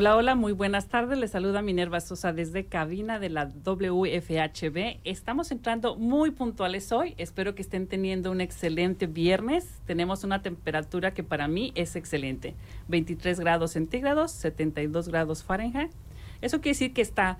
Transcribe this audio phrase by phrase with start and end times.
[0.00, 1.18] Hola, hola, muy buenas tardes.
[1.18, 4.98] Les saluda Minerva Sosa desde cabina de la WFHB.
[5.04, 7.14] Estamos entrando muy puntuales hoy.
[7.18, 9.82] Espero que estén teniendo un excelente viernes.
[9.84, 12.54] Tenemos una temperatura que para mí es excelente.
[12.88, 15.92] 23 grados centígrados, 72 grados Fahrenheit.
[16.40, 17.36] Eso quiere decir que está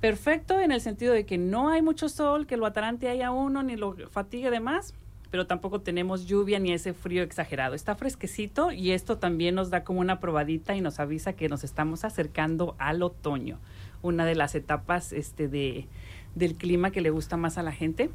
[0.00, 3.62] perfecto en el sentido de que no hay mucho sol, que lo atarante haya uno
[3.62, 4.94] ni lo fatigue de más
[5.30, 7.74] pero tampoco tenemos lluvia ni ese frío exagerado.
[7.74, 11.64] Está fresquecito y esto también nos da como una probadita y nos avisa que nos
[11.64, 13.58] estamos acercando al otoño,
[14.02, 15.86] una de las etapas este de
[16.34, 18.10] del clima que le gusta más a la gente,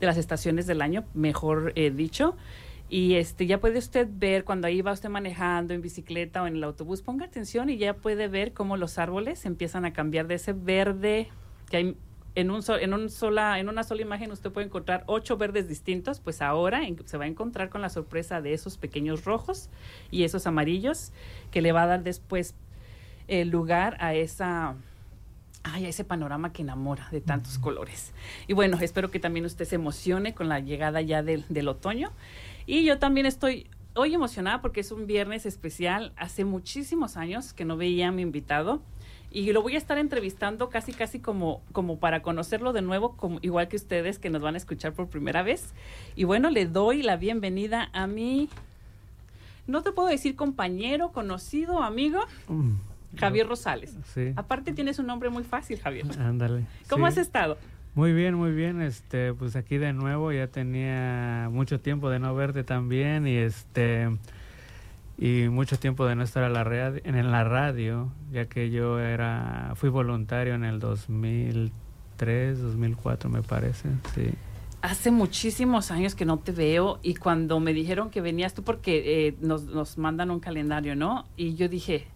[0.00, 2.34] de las estaciones del año, mejor eh, dicho.
[2.88, 6.56] Y este ya puede usted ver cuando ahí va usted manejando en bicicleta o en
[6.56, 10.34] el autobús, ponga atención y ya puede ver cómo los árboles empiezan a cambiar de
[10.34, 11.28] ese verde
[11.70, 11.96] que hay
[12.34, 16.20] en, un en, un sola, en una sola imagen usted puede encontrar ocho verdes distintos,
[16.20, 19.68] pues ahora se va a encontrar con la sorpresa de esos pequeños rojos
[20.10, 21.12] y esos amarillos
[21.50, 22.54] que le va a dar después
[23.28, 24.76] el lugar a esa...
[25.64, 28.12] Ay, a ese panorama que enamora de tantos colores.
[28.48, 32.10] Y bueno, espero que también usted se emocione con la llegada ya del, del otoño.
[32.66, 36.12] Y yo también estoy hoy emocionada porque es un viernes especial.
[36.16, 38.82] Hace muchísimos años que no veía a mi invitado
[39.32, 43.38] y lo voy a estar entrevistando casi casi como como para conocerlo de nuevo como
[43.42, 45.72] igual que ustedes que nos van a escuchar por primera vez.
[46.16, 48.48] Y bueno le doy la bienvenida a mi
[49.66, 52.72] no te puedo decir compañero conocido amigo mm,
[53.16, 53.96] Javier Rosales.
[54.12, 54.32] Sí.
[54.36, 56.06] aparte tienes un nombre muy fácil Javier.
[56.18, 57.56] Ándale cómo has estado
[57.94, 58.80] muy bien, muy bien.
[58.80, 64.08] Este, pues aquí de nuevo ya tenía mucho tiempo de no verte también y este
[65.22, 66.62] y mucho tiempo de no estar a la
[67.04, 73.88] en la radio, ya que yo era fui voluntario en el 2003, 2004 me parece,
[74.16, 74.30] sí.
[74.80, 79.28] Hace muchísimos años que no te veo y cuando me dijeron que venías tú porque
[79.28, 81.24] eh, nos, nos mandan un calendario, ¿no?
[81.36, 82.08] Y yo dije,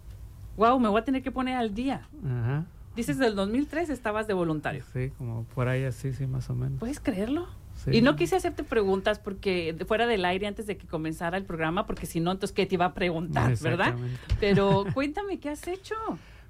[0.56, 2.08] wow, me voy a tener que poner al día.
[2.24, 2.64] Ajá.
[2.96, 4.82] Dices, del 2003 estabas de voluntario.
[4.92, 6.80] Sí, como por ahí así, sí, más o menos.
[6.80, 7.46] ¿Puedes creerlo?
[7.91, 11.86] Y no quise hacerte preguntas porque fuera del aire antes de que comenzara el programa,
[11.86, 13.94] porque si no, entonces qué te iba a preguntar, ¿verdad?
[14.41, 15.94] Pero cuéntame, ¿qué has hecho?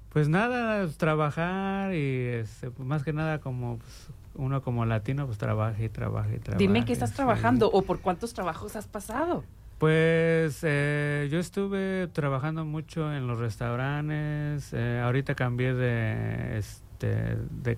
[0.09, 5.25] Pues nada, pues, trabajar y este, pues, más que nada como pues, uno como latino,
[5.25, 6.57] pues trabaja y trabaja y trabaja.
[6.57, 9.43] Dime qué estás trabajando o por cuántos trabajos has pasado.
[9.77, 14.73] Pues eh, yo estuve trabajando mucho en los restaurantes.
[14.73, 17.77] Eh, ahorita cambié de, este, de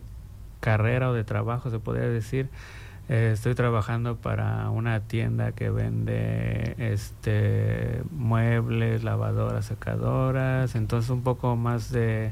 [0.62, 2.50] carrera o de trabajo, se podría decir.
[3.10, 11.56] Eh, estoy trabajando para una tienda que vende este muebles, lavadoras, secadoras, entonces un poco
[11.56, 12.32] más de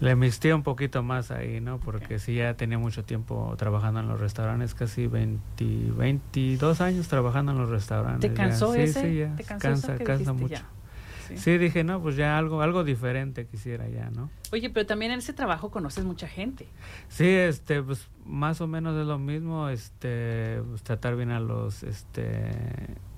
[0.00, 1.78] le mistía un poquito más ahí, ¿no?
[1.78, 7.52] Porque sí ya tenía mucho tiempo trabajando en los restaurantes, casi 20, 22 años trabajando
[7.52, 8.30] en los restaurantes.
[8.30, 9.00] ¿Te cansó ese?
[9.00, 9.34] Sí, ya.
[9.36, 10.62] ¿Te cansó cansa, cansa mucho.
[11.36, 11.58] Sí.
[11.58, 14.30] dije, no, pues ya algo algo diferente quisiera ya, ¿no?
[14.52, 16.66] Oye, pero también en ese trabajo conoces mucha gente.
[17.08, 21.82] Sí, este, pues más o menos es lo mismo, este, pues, tratar bien a los,
[21.82, 22.50] este,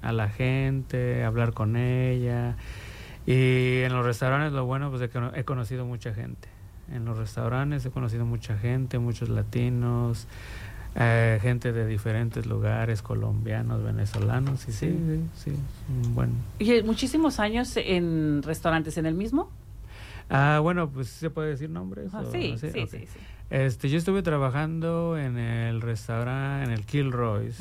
[0.02, 2.56] a la gente, hablar con ella.
[3.26, 6.48] Y en los restaurantes lo bueno, pues es que he conocido mucha gente.
[6.90, 10.26] En los restaurantes he conocido mucha gente, muchos latinos,
[10.94, 14.98] eh, gente de diferentes lugares, colombianos, venezolanos, y sí,
[15.34, 15.52] sí, sí,
[16.14, 16.34] bueno.
[16.58, 19.50] ¿Y muchísimos años en restaurantes en el mismo?
[20.28, 22.10] Ah, bueno, pues se puede decir nombres.
[22.12, 23.06] Ah, sí, sí, sí, sí,
[23.50, 27.58] Este, yo estuve trabajando en el restaurante, en el Kilroy's,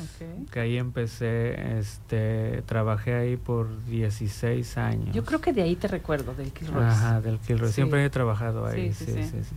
[0.50, 5.14] que ahí empecé, este, trabajé ahí por 16 años.
[5.14, 6.82] Yo creo que de ahí te recuerdo, del Kilroy's.
[6.82, 9.54] Ajá, del Kilroy's, siempre he trabajado ahí, sí, sí, sí.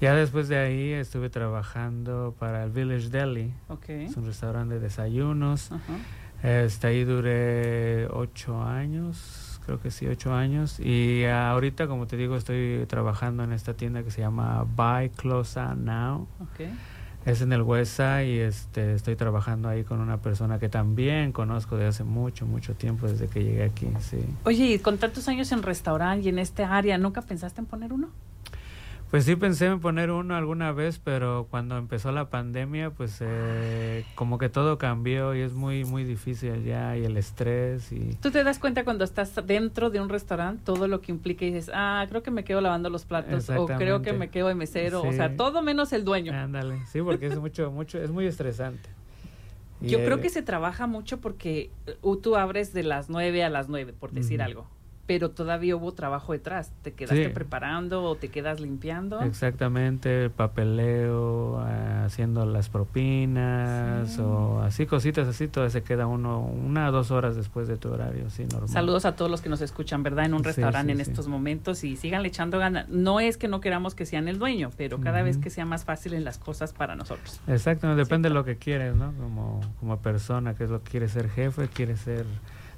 [0.00, 4.04] Ya después de ahí estuve trabajando para el Village Deli, okay.
[4.04, 5.70] es un restaurante de desayunos.
[6.42, 10.78] Este, ahí duré ocho años, creo que sí, ocho años.
[10.80, 15.74] Y ahorita, como te digo, estoy trabajando en esta tienda que se llama Buy Closa
[15.74, 16.28] Now.
[16.52, 16.70] Okay.
[17.24, 21.78] es en el Side y este, estoy trabajando ahí con una persona que también conozco
[21.78, 24.18] de hace mucho, mucho tiempo, desde que llegué aquí, sí.
[24.44, 27.94] Oye, y con tantos años en restaurante y en este área, ¿nunca pensaste en poner
[27.94, 28.10] uno?
[29.10, 34.04] Pues sí pensé en poner uno alguna vez, pero cuando empezó la pandemia, pues eh,
[34.16, 38.16] como que todo cambió y es muy muy difícil ya y el estrés y.
[38.20, 41.52] Tú te das cuenta cuando estás dentro de un restaurante todo lo que implica y
[41.52, 44.56] dices, ah, creo que me quedo lavando los platos o creo que me quedo de
[44.56, 46.32] mesero, o sea, todo menos el dueño.
[46.32, 48.90] Ándale, sí, porque es mucho mucho es muy estresante.
[49.80, 51.70] Yo creo que se trabaja mucho porque
[52.02, 54.66] uh, tú abres de las nueve a las nueve, por decir algo
[55.06, 56.72] pero todavía hubo trabajo detrás.
[56.82, 59.20] Te quedaste preparando o te quedas limpiando.
[59.22, 66.88] Exactamente, papeleo, eh, haciendo las propinas o así cositas así, todo se queda uno una
[66.88, 68.68] o dos horas después de tu horario, sí, normal.
[68.68, 70.26] Saludos a todos los que nos escuchan, ¿verdad?
[70.26, 72.88] En un restaurante en estos momentos y sigan echando ganas.
[72.88, 75.84] No es que no queramos que sean el dueño, pero cada vez que sea más
[75.84, 77.40] fácil en las cosas para nosotros.
[77.46, 79.12] Exactamente, depende de lo que quieres, ¿no?
[79.14, 82.26] Como, como persona, que es lo que quieres ser jefe, quieres ser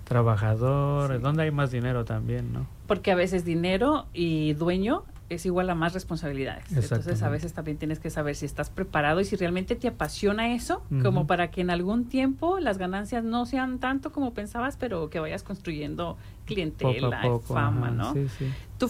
[0.08, 2.66] trabajador, donde hay más dinero también, ¿no?
[2.86, 6.64] Porque a veces dinero y dueño es igual a más responsabilidades.
[6.72, 10.54] Entonces a veces también tienes que saber si estás preparado y si realmente te apasiona
[10.54, 15.10] eso, como para que en algún tiempo las ganancias no sean tanto como pensabas, pero
[15.10, 16.16] que vayas construyendo
[16.46, 18.14] clientela, fama, ¿no?
[18.14, 18.46] Sí, sí.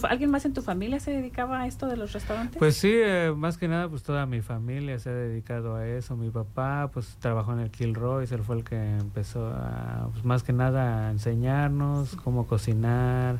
[0.07, 2.57] ¿Alguien más en tu familia se dedicaba a esto de los restaurantes?
[2.57, 6.15] Pues sí, eh, más que nada, pues toda mi familia se ha dedicado a eso.
[6.15, 10.43] Mi papá, pues trabajó en el Kilroy, él fue el que empezó a, pues más
[10.43, 13.39] que nada a enseñarnos cómo cocinar,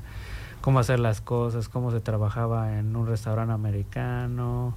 [0.62, 4.76] cómo hacer las cosas, cómo se trabajaba en un restaurante americano.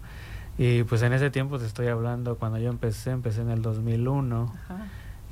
[0.59, 4.53] Y pues en ese tiempo te estoy hablando, cuando yo empecé, empecé en el 2001.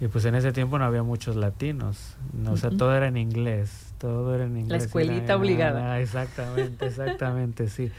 [0.01, 2.17] Y pues en ese tiempo no había muchos latinos,
[2.49, 4.81] o sea, todo era en inglés, todo era en inglés.
[4.81, 6.01] La escuelita obligada.
[6.01, 7.93] Exactamente, exactamente, sí.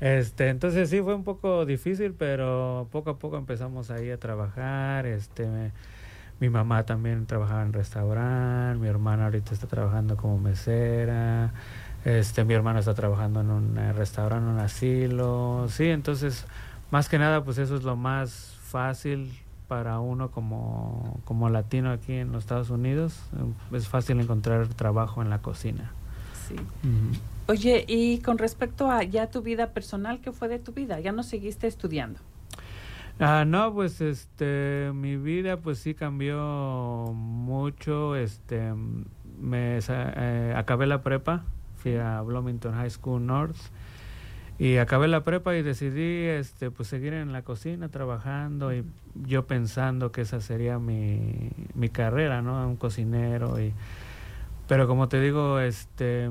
[0.00, 5.06] Este, entonces sí fue un poco difícil, pero poco a poco empezamos ahí a trabajar,
[5.06, 5.72] este,
[6.38, 11.52] mi mamá también trabajaba en restaurante, mi hermana ahorita está trabajando como mesera,
[12.04, 16.46] este, mi hermano está trabajando en un eh, restaurante, en un asilo, sí, entonces
[16.90, 19.32] más que nada pues eso es lo más fácil
[19.68, 23.20] para uno como, como latino aquí en los Estados Unidos,
[23.72, 25.92] es fácil encontrar trabajo en la cocina.
[26.48, 26.56] Sí.
[27.46, 30.98] Oye, y con respecto a ya tu vida personal, ¿qué fue de tu vida?
[30.98, 32.18] ¿Ya no seguiste estudiando?
[33.20, 38.72] Ah, no, pues este, mi vida pues sí cambió mucho, este,
[39.38, 41.44] me eh, acabé la prepa,
[41.80, 43.56] fui a Bloomington High School North
[44.58, 48.84] y acabé la prepa y decidí este pues seguir en la cocina trabajando y
[49.14, 52.68] yo pensando que esa sería mi, mi carrera, ¿no?
[52.68, 53.72] Un cocinero y
[54.68, 56.30] pero como te digo, este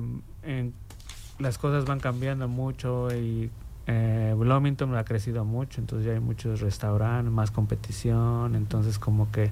[1.40, 3.50] las cosas van cambiando mucho y
[3.88, 9.52] eh, Bloomington ha crecido mucho, entonces ya hay muchos restaurantes, más competición, entonces como que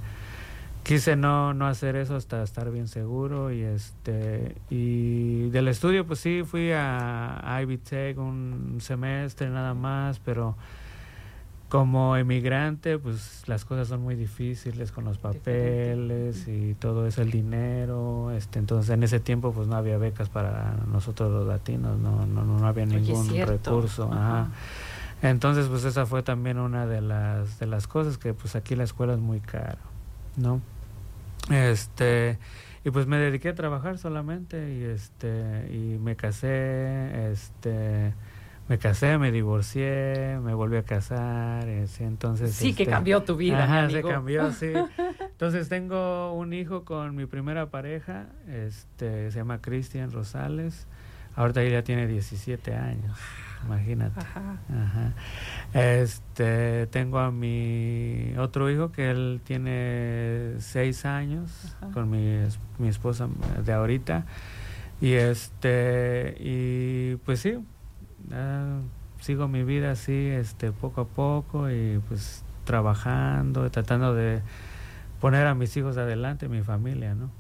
[0.88, 6.20] quise no, no hacer eso hasta estar bien seguro y este y del estudio pues
[6.20, 10.56] sí fui a, Ivy Tech un semestre nada más pero
[11.68, 17.32] como emigrante pues las cosas son muy difíciles con los papeles y todo eso el
[17.32, 22.26] dinero este entonces en ese tiempo pues no había becas para nosotros los latinos no
[22.26, 24.10] no, no había ningún recurso
[25.22, 28.86] entonces pues esa fue también una de las de las cosas que pues aquí la
[28.86, 29.80] escuela es muy cara
[30.38, 30.62] no
[31.50, 32.40] este,
[32.84, 38.14] y pues me dediqué a trabajar solamente y este y me casé, este
[38.68, 41.68] me casé, me divorcié, me volví a casar,
[42.00, 43.64] entonces sí que este, cambió tu vida.
[43.64, 44.74] Ajá, se cambió, sí.
[45.20, 50.88] Entonces tengo un hijo con mi primera pareja, este se llama Cristian Rosales.
[51.36, 53.18] Ahorita ella tiene 17 años
[53.66, 54.20] imagínate.
[54.20, 55.14] Ajá.
[55.78, 62.40] Este, tengo a mi otro hijo que él tiene seis años con mi,
[62.80, 63.30] mi esposa
[63.64, 64.26] de ahorita
[65.00, 67.60] y este y pues sí
[69.22, 74.42] sigo mi vida así este poco a poco y pues trabajando tratando de
[75.20, 77.32] poner a mis hijos adelante, mi familia, ¿no?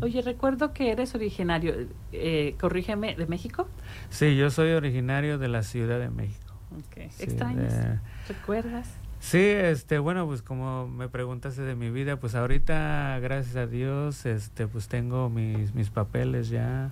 [0.00, 1.74] Oye, recuerdo que eres originario,
[2.12, 3.68] eh, corrígeme, ¿de México?
[4.08, 6.45] Sí, yo soy originario de la Ciudad de México.
[6.88, 7.10] Okay.
[7.18, 8.00] ¿Extrañas?
[8.28, 8.88] ¿Recuerdas?
[9.20, 14.26] Sí, este, bueno, pues como me preguntaste de mi vida, pues ahorita, gracias a Dios,
[14.26, 16.90] este, pues tengo mis, mis papeles ya,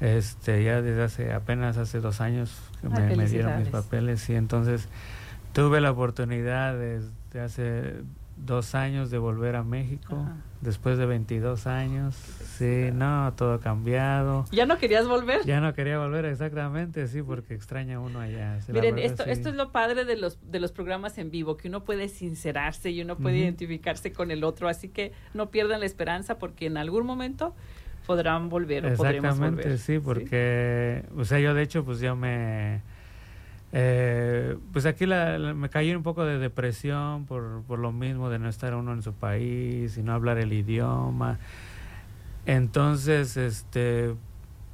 [0.00, 4.34] este, ya desde hace, apenas hace dos años que ah, me, dieron mis papeles y
[4.34, 4.88] entonces
[5.52, 7.94] tuve la oportunidad de, de hace
[8.44, 10.36] dos años de volver a México, Ajá.
[10.60, 12.14] después de 22 años.
[12.14, 14.44] Sí, no, todo ha cambiado.
[14.52, 15.44] ¿Ya no querías volver?
[15.44, 18.60] Ya no quería volver exactamente, sí, porque extraña uno allá.
[18.60, 19.30] sí, Miren, esto, sí.
[19.30, 22.90] esto es lo padre de los, de los programas en vivo, que uno puede sincerarse
[22.90, 26.76] y uno puede identificarse con el otro, así que no pierdan la esperanza porque en
[26.76, 27.54] algún momento
[28.06, 29.78] podrán volver o podremos Exactamente, volver.
[29.78, 32.82] sí, porque, o sea, yo de hecho, pues yo me,
[33.72, 38.28] eh, pues aquí la, la- me caí un poco de depresión por, por lo mismo
[38.30, 41.38] de no estar uno en su país y no hablar el idioma.
[42.46, 44.14] Entonces, este,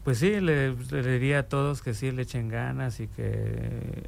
[0.04, 4.04] pues sí, le, le diría a todos que sí le echen ganas y que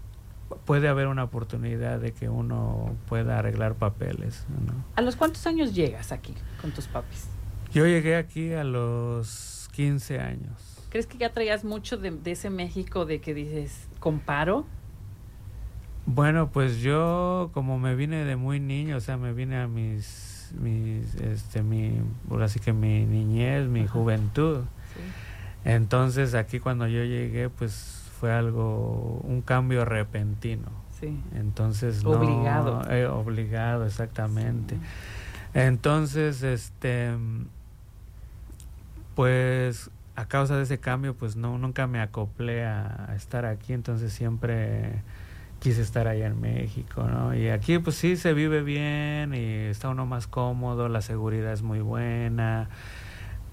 [0.64, 4.72] puede haber una oportunidad de que uno pueda arreglar papeles, ¿no?
[4.96, 7.28] ¿A los cuántos años llegas aquí con tus papis?
[7.72, 10.78] Yo llegué aquí a los 15 años.
[10.88, 14.66] ¿Crees que ya traías mucho de, de ese México de que dices, comparo?
[16.06, 20.52] Bueno, pues yo como me vine de muy niño, o sea, me vine a mis,
[20.60, 22.00] mis este, mi,
[22.42, 23.90] así que mi niñez, mi Ajá.
[23.92, 24.60] juventud.
[24.94, 25.00] Sí.
[25.64, 30.66] Entonces aquí cuando yo llegué, pues fue algo, un cambio repentino.
[31.00, 31.18] sí.
[31.34, 32.82] Entonces no- Obligado.
[32.90, 34.76] eh, obligado, exactamente.
[35.54, 37.12] Entonces, este,
[39.14, 43.72] pues a causa de ese cambio, pues no, nunca me acoplé a, a estar aquí,
[43.72, 45.02] entonces siempre
[45.60, 47.34] quise estar allá en México, ¿no?
[47.34, 51.62] Y aquí pues sí se vive bien y está uno más cómodo, la seguridad es
[51.62, 52.68] muy buena,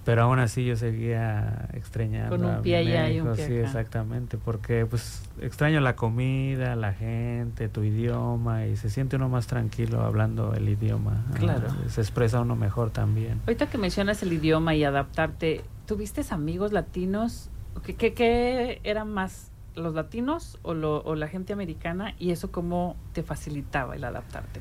[0.06, 3.58] pero aún así yo seguía extrañando Con un a pie allá y un México, pie
[3.58, 9.28] sí, exactamente, porque pues extraño la comida, la gente, tu idioma y se siente uno
[9.28, 11.26] más tranquilo hablando el idioma.
[11.36, 11.68] Claro.
[11.90, 13.42] se expresa uno mejor también.
[13.48, 17.50] Ahorita que mencionas el idioma y adaptarte, ¿tuviste amigos latinos?
[17.84, 22.14] ¿Qué, qué, qué eran más los latinos o, lo- o la gente americana?
[22.20, 24.60] ¿Y eso cómo te facilitaba el adaptarte?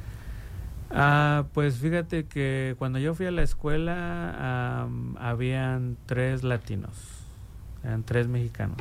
[0.91, 7.25] Ah, pues fíjate que cuando yo fui a la escuela am, habían tres latinos,
[7.83, 8.77] eran tres mexicanos.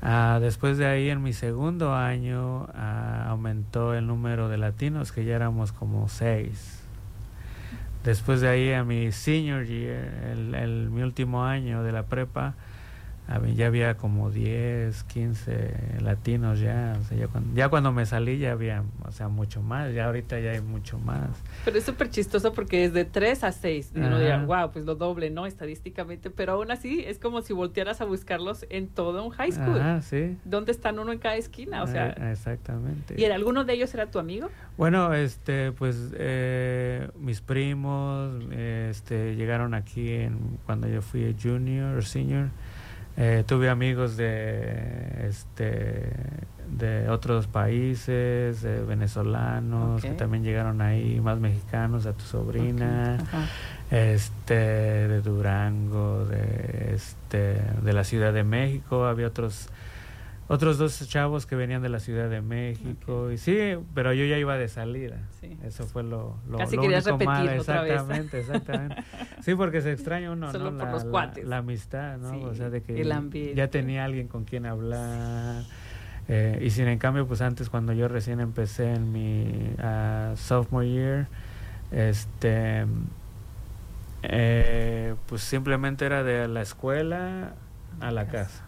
[0.00, 5.24] Ah, después de ahí, en mi segundo año, ah, aumentó el número de latinos, que
[5.24, 6.80] ya éramos como seis.
[8.04, 12.54] Después de ahí, a mi senior year, el, el- mi último año de la prepa,
[13.54, 16.96] ya había como 10, 15 latinos ya.
[17.00, 19.92] O sea, ya, cuando, ya cuando me salí ya había, o sea, mucho más.
[19.92, 21.28] Ya ahorita ya hay mucho más.
[21.64, 23.92] Pero es súper chistoso porque es de 3 a 6.
[23.94, 25.46] Y uno dirá, wow, pues lo doble, ¿no?
[25.46, 26.30] Estadísticamente.
[26.30, 29.78] Pero aún así es como si voltearas a buscarlos en todo un high school.
[29.78, 30.38] Ajá, sí.
[30.44, 31.82] ¿Dónde están uno en cada esquina?
[31.82, 33.14] O sea, Eh, exactamente.
[33.18, 34.48] ¿y era- alguno de ellos era tu amigo?
[34.76, 42.48] Bueno, este, pues eh, mis primos este, llegaron aquí en, cuando yo fui junior senior.
[43.20, 46.12] Eh, tuve amigos de, este,
[46.70, 53.18] de otros países, venezolanos, que también llegaron ahí, más mexicanos, a tu sobrina,
[53.90, 59.68] este, de Durango, de, este, de la Ciudad de México, había otros
[60.48, 64.38] otros dos chavos que venían de la Ciudad de México y sí, pero yo ya
[64.38, 65.18] iba de salida.
[65.40, 65.56] Sí.
[65.62, 67.46] Eso fue lo, lo, Casi lo único malo.
[67.50, 67.92] repetir otra vez.
[67.92, 68.96] Exactamente, exactamente.
[69.42, 70.78] Sí, porque se extraña uno, Solo ¿no?
[70.78, 71.44] por La, los la- cuates.
[71.46, 72.30] la amistad, ¿no?
[72.32, 73.54] Sí, o sea, de que el ambiente.
[73.54, 75.62] ya tenía alguien con quien hablar.
[76.28, 80.88] Eh, y sin en cambio, pues antes cuando yo recién empecé en mi ah, sophomore
[80.90, 81.26] year,
[81.92, 82.84] este,
[84.22, 87.52] eh, pues simplemente era de la escuela
[88.00, 88.64] a la casa.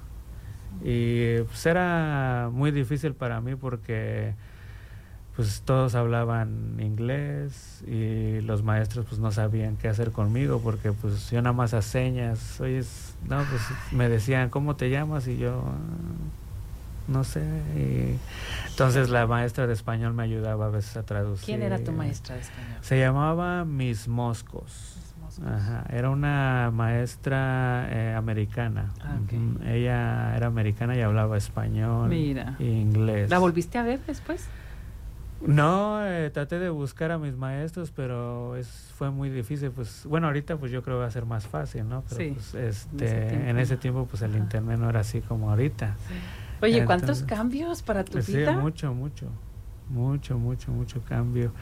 [0.83, 4.35] Y pues era muy difícil para mí porque
[5.37, 11.31] pues todos hablaban inglés y los maestros pues no sabían qué hacer conmigo porque pues
[11.31, 12.83] yo nada más a señas, oye,
[13.29, 13.63] no, pues
[13.93, 15.27] me decían, ¿cómo te llamas?
[15.29, 15.77] Y yo, "Ah,
[17.09, 17.41] no sé.
[17.77, 18.17] Y
[18.71, 21.47] entonces la maestra de español me ayudaba a veces a traducir.
[21.47, 22.79] ¿Quién era tu maestra de español?
[22.83, 24.97] Se llamaba Miss Moscos.
[25.47, 28.87] Ajá, era una maestra eh, americana.
[29.03, 29.17] Ah,
[29.67, 32.57] Ella era americana y hablaba español Mira.
[32.59, 33.31] e inglés.
[33.31, 34.47] ¿La volviste a ver después?
[35.47, 38.69] No, eh, traté de buscar a mis maestros, pero es,
[38.99, 39.71] fue muy difícil.
[39.71, 42.03] Pues bueno, ahorita pues yo creo que va a ser más fácil, ¿no?
[42.09, 44.39] Pero Sí, pues, en este, ese en ese tiempo pues el Ajá.
[44.39, 45.97] internet no era así como ahorita.
[46.61, 48.53] Oye, ¿cuántos cambios para tu Pues sí, vida?
[48.53, 49.27] mucho, mucho,
[49.89, 51.53] mucho, mucho, mucho cambio.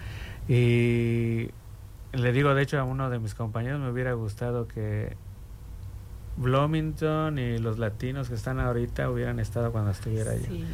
[0.48, 1.50] Y
[2.12, 5.16] le digo, de hecho, a uno de mis compañeros me hubiera gustado que
[6.36, 10.46] Bloomington y los latinos que están ahorita hubieran estado cuando estuviera yo.
[10.46, 10.64] Sí.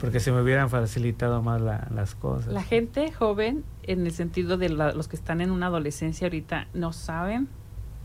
[0.00, 2.52] Porque se me hubieran facilitado más la- las cosas.
[2.52, 6.68] La gente joven, en el sentido de la- los que están en una adolescencia ahorita,
[6.72, 7.48] no saben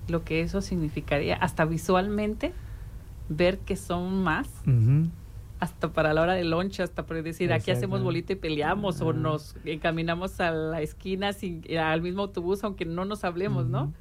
[0.09, 2.53] lo que eso significaría, hasta visualmente,
[3.29, 4.47] ver que son más.
[5.65, 9.13] Hasta para la hora del lunch, hasta por decir, aquí hacemos bolita y peleamos o
[9.13, 13.91] nos encaminamos a la esquina sin, al mismo autobús, aunque no nos hablemos, ¿no?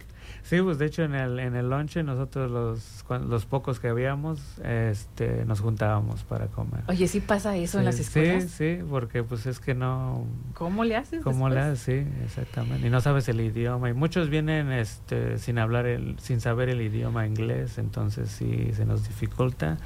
[0.43, 4.59] Sí, pues de hecho en el, en el lonche nosotros los, los pocos que habíamos
[4.63, 6.83] este, nos juntábamos para comer.
[6.89, 8.45] Oye, ¿sí pasa eso en las escuelas?
[8.45, 10.27] Sí, sí, porque pues es que no...
[10.53, 11.81] ¿Cómo le haces ¿Cómo le haces?
[11.81, 12.87] Sí, exactamente.
[12.87, 13.89] Y no sabes el idioma.
[13.89, 18.85] Y muchos vienen este, sin hablar, el, sin saber el idioma inglés, entonces sí se
[18.85, 19.79] nos dificulta.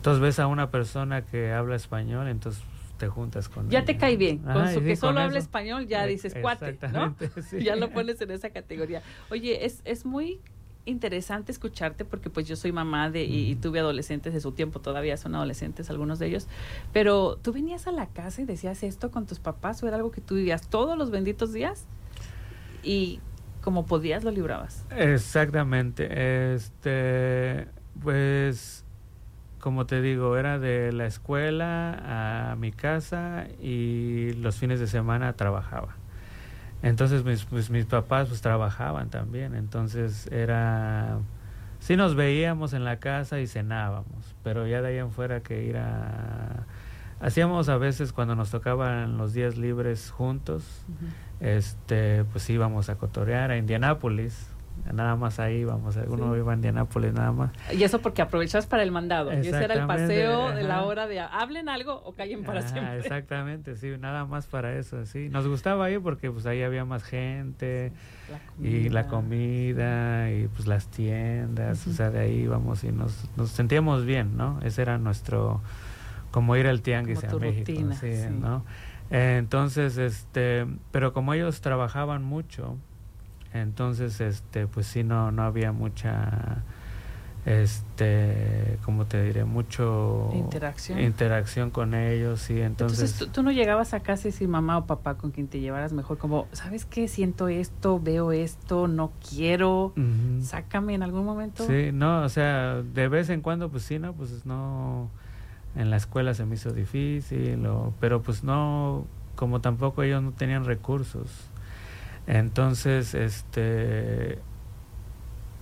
[0.00, 2.62] Entonces ves a una persona que habla español, entonces
[2.96, 4.38] te juntas con Ya te cae bien.
[4.38, 7.14] Con su que solo habla español, ya dices cuate, ¿no?
[7.60, 9.02] ya lo pones en esa categoría.
[9.28, 10.40] Oye, es, es muy
[10.86, 15.18] interesante escucharte porque pues yo soy mamá de y, tuve adolescentes de su tiempo, todavía
[15.18, 16.46] son adolescentes algunos de ellos,
[16.94, 20.10] pero tú venías a la casa y decías esto con tus papás o era algo
[20.12, 21.84] que tú vivías todos los benditos días
[22.82, 23.20] y
[23.60, 24.86] como podías lo librabas.
[24.96, 26.54] Exactamente.
[26.54, 27.68] Este
[28.02, 28.86] pues
[29.60, 35.34] como te digo, era de la escuela a mi casa y los fines de semana
[35.34, 35.96] trabajaba.
[36.82, 41.18] Entonces mis, pues, mis papás pues trabajaban también, entonces era...
[41.78, 45.64] Sí nos veíamos en la casa y cenábamos, pero ya de ahí en fuera que
[45.64, 46.66] ir a...
[47.20, 50.64] Hacíamos a veces cuando nos tocaban los días libres juntos,
[51.40, 54.49] este pues íbamos a cotorear a Indianápolis,
[54.92, 57.50] nada más ahí vamos, uno iba a Indianápolis nada más.
[57.72, 61.06] Y eso porque aprovechas para el mandado, y ese era el paseo de la hora
[61.06, 62.98] de hablen algo o callen para siempre.
[62.98, 65.28] Exactamente, sí, nada más para eso, sí.
[65.28, 67.92] Nos gustaba ir porque pues ahí había más gente
[68.62, 73.50] y la comida y pues las tiendas, o sea, de ahí íbamos y nos, nos
[73.50, 74.60] sentíamos bien, ¿no?
[74.62, 75.60] Ese era nuestro,
[76.30, 78.64] como ir al tianguis a México, sí, ¿no?
[79.10, 82.76] entonces, este, pero como ellos trabajaban mucho,
[83.52, 86.62] entonces, este, pues sí, no, no había mucha,
[87.44, 89.44] este, ¿cómo te diré?
[89.44, 92.60] Mucho interacción, interacción con ellos, sí.
[92.60, 95.58] Entonces, entonces ¿tú, no llegabas a casa y decir mamá o papá con quien te
[95.58, 97.08] llevaras mejor, como, ¿sabes qué?
[97.08, 99.94] Siento esto, veo esto, no quiero,
[100.42, 101.66] sácame en algún momento.
[101.66, 105.10] Sí, no, o sea, de vez en cuando, pues sí, no, pues no,
[105.74, 107.66] en la escuela se me hizo difícil,
[107.98, 111.49] pero pues no, como tampoco ellos no tenían recursos
[112.26, 114.38] entonces, este,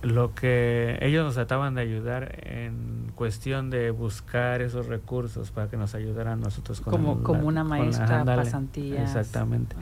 [0.01, 5.77] lo que ellos nos trataban de ayudar en cuestión de buscar esos recursos para que
[5.77, 9.75] nos ayudaran nosotros con como, como una maestra pasantía exactamente.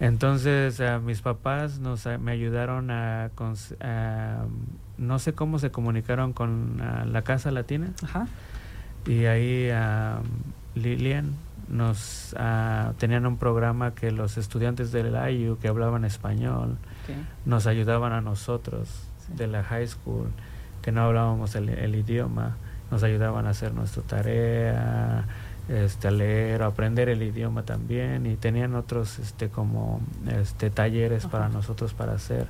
[0.00, 3.30] Entonces mis papás nos me ayudaron a,
[4.96, 7.92] no sé cómo se comunicaron con la casa latina.
[8.02, 8.26] Ajá.
[9.06, 9.70] y ahí
[10.74, 11.34] Lilian
[11.68, 16.76] nos uh, tenían un programa que los estudiantes del IU que hablaban español
[17.44, 18.88] nos ayudaban a nosotros
[19.28, 20.30] de la high school
[20.82, 22.56] que no hablábamos el, idioma
[22.90, 25.26] nos ayudaban a hacer nuestra tarea
[25.68, 31.26] este a leer o aprender el idioma también y tenían otros este como este talleres
[31.26, 32.48] para nosotros para hacer.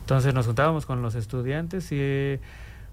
[0.00, 2.38] Entonces nos juntábamos con los estudiantes y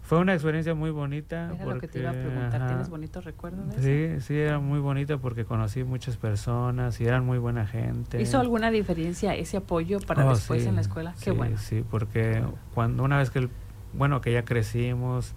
[0.10, 1.54] fue una experiencia muy bonita.
[1.54, 4.80] Era lo que te iba a preguntar, ¿tienes bonitos recuerdos de Sí, sí, era muy
[4.80, 8.20] bonita porque conocí muchas personas y eran muy buena gente.
[8.20, 11.14] ¿Hizo alguna diferencia ese apoyo para oh, después en la escuela?
[11.24, 11.60] Qué bueno.
[11.60, 12.42] Sí, porque
[12.74, 13.50] cuando una vez que, el,
[13.94, 15.34] bueno, que ya crecimos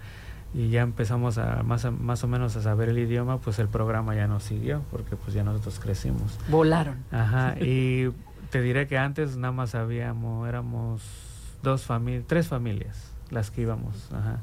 [0.54, 4.14] y ya empezamos a más, más o menos a saber el idioma, pues el programa
[4.14, 6.38] ya nos siguió porque pues ya nosotros crecimos.
[6.48, 6.96] Volaron.
[7.11, 8.08] Ajá, y
[8.48, 11.02] te diré que antes nada más habíamos, éramos
[11.62, 14.11] dos familias, tres familias las que íbamos.
[14.14, 14.40] Ajá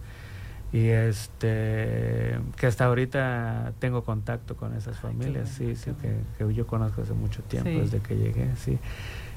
[0.71, 7.01] y este que hasta ahorita tengo contacto con esas familias sí sí que, yo conozco
[7.01, 8.77] hace mucho tiempo desde que llegué sí.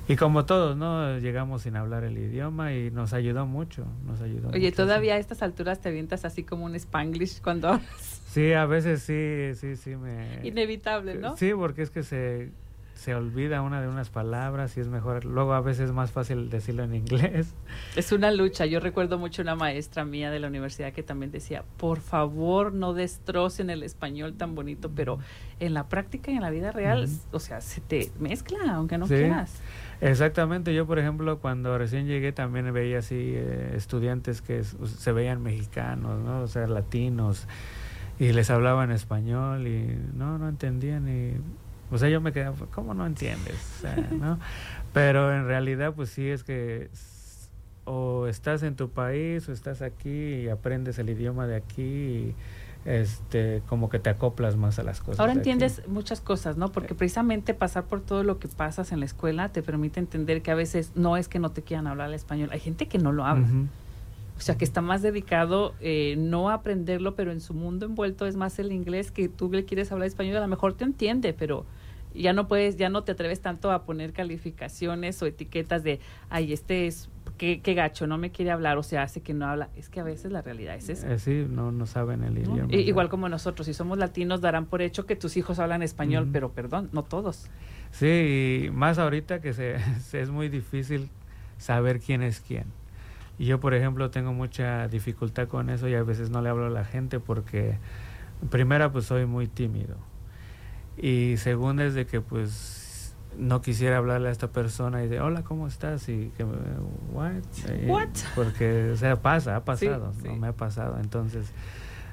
[0.08, 4.50] Y como todos no llegamos sin hablar el idioma y nos ayudó mucho nos ayudó
[4.50, 8.66] oye todavía a estas alturas te avientas así como un spanglish cuando hablas sí a
[8.66, 12.50] veces sí sí sí me inevitable no sí porque es que se
[12.94, 16.50] se olvida una de unas palabras y es mejor, luego a veces es más fácil
[16.50, 17.54] decirlo en inglés.
[17.96, 18.64] Es una lucha.
[18.66, 22.94] Yo recuerdo mucho una maestra mía de la universidad que también decía, por favor no
[22.94, 25.18] destrocen el español tan bonito, pero
[25.60, 29.06] en la práctica y en la vida real, o sea, se te mezcla, aunque no
[29.06, 29.60] quieras.
[30.00, 35.42] Exactamente, yo por ejemplo cuando recién llegué también veía así eh, estudiantes que se veían
[35.42, 36.40] mexicanos, ¿no?
[36.40, 37.46] O sea, latinos
[38.18, 41.34] y les hablaban español y no, no entendían y
[41.92, 43.84] o sea, yo me quedé, ¿cómo no entiendes?
[44.10, 44.38] ¿no?
[44.92, 46.88] Pero en realidad, pues sí es que
[47.84, 52.34] o estás en tu país o estás aquí y aprendes el idioma de aquí y
[52.84, 55.20] este como que te acoplas más a las cosas.
[55.20, 56.70] Ahora entiendes muchas cosas, ¿no?
[56.72, 60.50] Porque precisamente pasar por todo lo que pasas en la escuela te permite entender que
[60.50, 63.12] a veces no es que no te quieran hablar el español, hay gente que no
[63.12, 63.46] lo habla.
[64.42, 68.36] sea, que está más dedicado eh, no a aprenderlo, pero en su mundo envuelto es
[68.36, 71.64] más el inglés que tú le quieres hablar español, a lo mejor te entiende, pero
[72.14, 76.52] ya no puedes, ya no te atreves tanto a poner calificaciones o etiquetas de, ay,
[76.52, 79.70] este es, qué, qué gacho, no me quiere hablar o se hace que no habla.
[79.76, 81.12] Es que a veces la realidad es esa.
[81.12, 82.72] Eh, sí, no, no saben el idioma.
[82.74, 86.52] Igual como nosotros, si somos latinos, darán por hecho que tus hijos hablan español, pero
[86.52, 87.48] perdón, no todos.
[87.90, 91.08] Sí, y más ahorita que se, se- es muy difícil
[91.58, 92.64] saber quién es quién.
[93.38, 96.66] Y yo, por ejemplo, tengo mucha dificultad con eso y a veces no le hablo
[96.66, 97.78] a la gente porque,
[98.50, 99.96] primera, pues soy muy tímido.
[100.96, 105.42] Y segunda es de que, pues, no quisiera hablarle a esta persona y de, hola,
[105.42, 106.08] ¿cómo estás?
[106.08, 106.52] Y que, me-
[107.12, 107.32] what?
[107.86, 108.08] What?
[108.34, 110.28] Porque, o sea, pasa, ha pasado, sí.
[110.28, 110.98] no me ha pasado.
[111.00, 111.46] Entonces,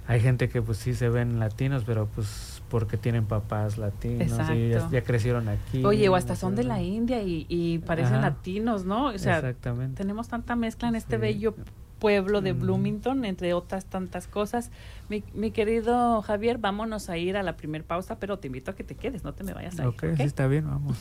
[0.07, 4.69] hay gente que, pues, sí se ven latinos, pero, pues, porque tienen papás latinos y
[4.69, 5.83] ya, crecieron aquí.
[5.83, 8.29] Oye, o hasta son de la India y, y parecen Ajá.
[8.29, 9.07] latinos, ¿no?
[9.07, 9.97] O sea, Exactamente.
[9.97, 11.21] tenemos tanta mezcla en este Sí.
[11.21, 11.55] bello
[11.99, 12.59] pueblo de Mm.
[12.59, 14.71] Bloomington, entre otras tantas cosas.
[15.09, 18.75] Mi, mi querido Javier, vámonos a ir a la primer pausa, pero te invito a
[18.75, 19.87] que te quedes, no te me vayas a ir.
[19.89, 20.17] Ok, ¿ok?
[20.17, 20.97] sí está bien, vamos.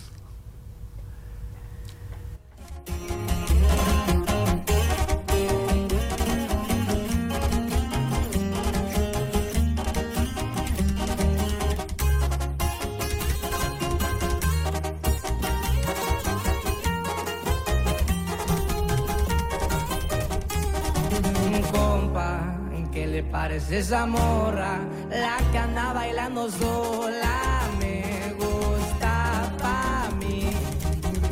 [23.48, 24.78] Parece esa morra?
[25.08, 27.37] La que anda bailando sola
[27.78, 30.50] me gusta pa' mí.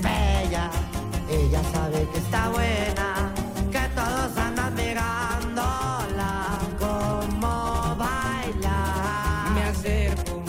[0.00, 0.70] Bella,
[1.29, 3.09] ella sabe que está buena,
[3.70, 8.79] que todos andan mirándola como baila.
[9.55, 10.42] Me acerco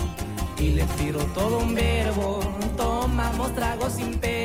[0.57, 2.39] y le tiro todo un verbo.
[2.77, 4.36] Tomamos tragos sin pero,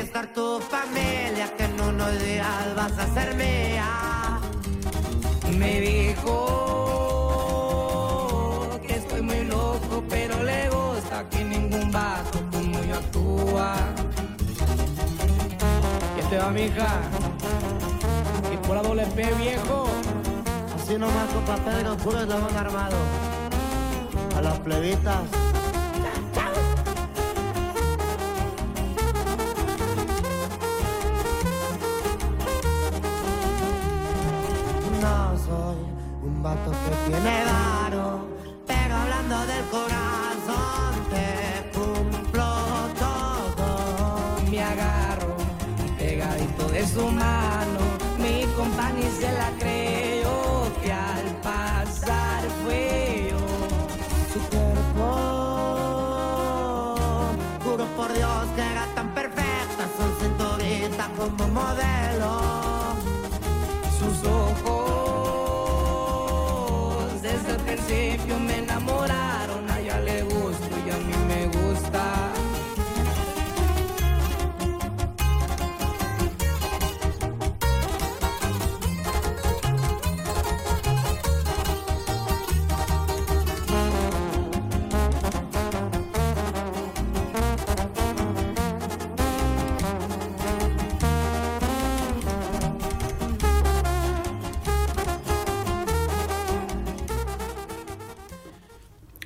[0.00, 4.40] conquistar tu familia, que en unos días vas a ser mía.
[5.58, 6.30] Me dijo
[8.86, 13.74] que estoy muy loco, pero le gusta que ningún vato como yo actúa.
[16.16, 16.88] ¿Qué te va, mija?
[18.54, 19.86] Y por la doble P, viejo.
[20.76, 21.28] Así nomás
[21.84, 22.96] no puros lo van armado.
[24.34, 25.39] A las plebitas.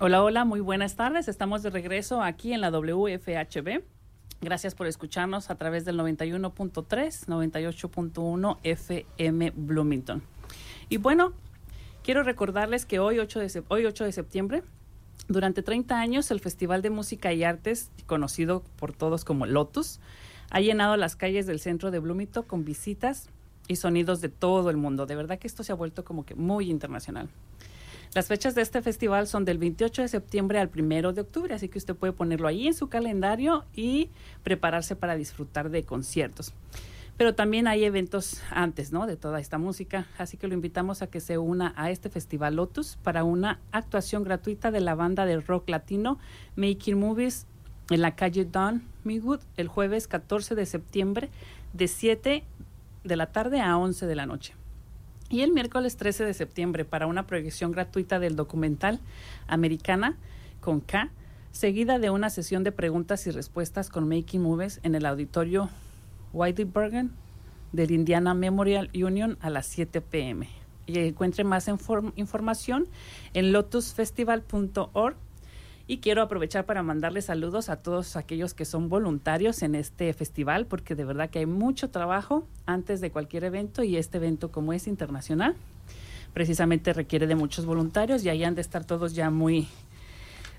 [0.06, 1.28] Hola, hola, muy buenas tardes.
[1.28, 3.82] Estamos de regreso aquí en la WFHB.
[4.42, 10.22] Gracias por escucharnos a través del 91.3, 98.1 FM Bloomington.
[10.90, 11.32] Y bueno,
[12.02, 14.62] quiero recordarles que hoy 8 de, hoy 8 de septiembre,
[15.28, 20.00] durante 30 años, el Festival de Música y Artes, conocido por todos como Lotus,
[20.50, 23.30] ha llenado las calles del centro de Bloomington con visitas
[23.68, 25.06] y sonidos de todo el mundo.
[25.06, 27.30] De verdad que esto se ha vuelto como que muy internacional.
[28.14, 31.68] Las fechas de este festival son del 28 de septiembre al 1 de octubre, así
[31.68, 34.08] que usted puede ponerlo ahí en su calendario y
[34.44, 36.52] prepararse para disfrutar de conciertos.
[37.16, 39.08] Pero también hay eventos antes, ¿no?
[39.08, 42.54] De toda esta música, así que lo invitamos a que se una a este festival
[42.54, 46.20] Lotus para una actuación gratuita de la banda de rock latino
[46.54, 47.48] Making Movies
[47.90, 51.30] en la calle Don Mewood el jueves 14 de septiembre
[51.72, 52.44] de 7
[53.02, 54.54] de la tarde a 11 de la noche.
[55.34, 59.00] Y el miércoles 13 de septiembre para una proyección gratuita del documental
[59.48, 60.16] Americana
[60.60, 61.10] con K,
[61.50, 65.70] seguida de una sesión de preguntas y respuestas con Making Movies en el auditorio
[66.32, 67.10] Whitey Bergen
[67.72, 70.48] del Indiana Memorial Union a las 7 pm.
[70.86, 72.86] Y encuentre más inform- información
[73.32, 75.16] en lotusfestival.org
[75.86, 80.64] Y quiero aprovechar para mandarles saludos a todos aquellos que son voluntarios en este festival,
[80.64, 84.72] porque de verdad que hay mucho trabajo antes de cualquier evento y este evento como
[84.72, 85.54] es internacional,
[86.32, 89.68] precisamente requiere de muchos voluntarios y ahí han de estar todos ya muy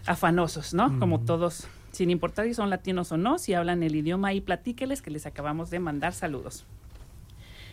[0.05, 0.99] afanosos, ¿no?
[0.99, 5.01] Como todos, sin importar si son latinos o no, si hablan el idioma y platíqueles
[5.01, 6.65] que les acabamos de mandar saludos.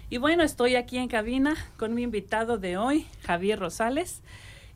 [0.09, 4.23] Y bueno, estoy aquí en cabina con mi invitado de hoy, Javier Rosales.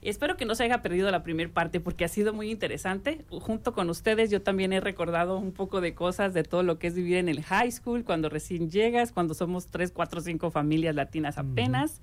[0.02, 3.24] Espero que no se haya perdido la primera parte porque ha sido muy interesante.
[3.30, 6.87] Junto con ustedes yo también he recordado un poco de cosas de todo lo que
[6.87, 10.94] es vivir en el high school, cuando recién llegas, cuando somos tres, cuatro, cinco familias
[10.94, 12.00] latinas apenas.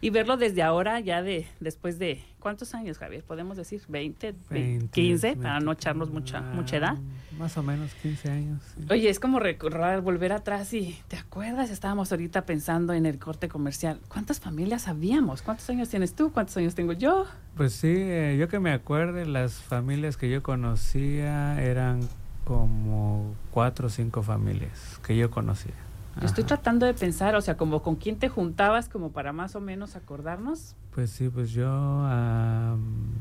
[0.00, 3.24] Y verlo desde ahora, ya de después de, ¿cuántos años, Javier?
[3.24, 6.96] Podemos decir 20, 20, 15, para no 20, echarnos mucha, ah, mucha edad.
[7.38, 8.62] Más o menos 15 años.
[8.76, 8.86] sí.
[8.90, 11.70] Oye, es como recordar, volver atrás y ¿te acuerdas?
[11.70, 14.00] Estábamos ahorita pensando en el corte comercial.
[14.08, 15.42] ¿Cuántas familias habíamos?
[15.42, 16.32] ¿Cuántos años tienes tú?
[16.32, 17.26] ¿Cuántos años tengo yo?
[17.56, 22.08] Pues sí, eh, yo que me acuerde, las familias que yo conocía eran
[22.44, 25.74] como cuatro o cinco familias que yo conocía.
[26.20, 29.54] Yo estoy tratando de pensar, o sea, como con quién te juntabas, como para más
[29.54, 30.74] o menos acordarnos.
[30.94, 33.12] Pues sí, pues yo am,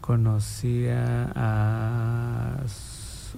[0.00, 2.56] conocía a...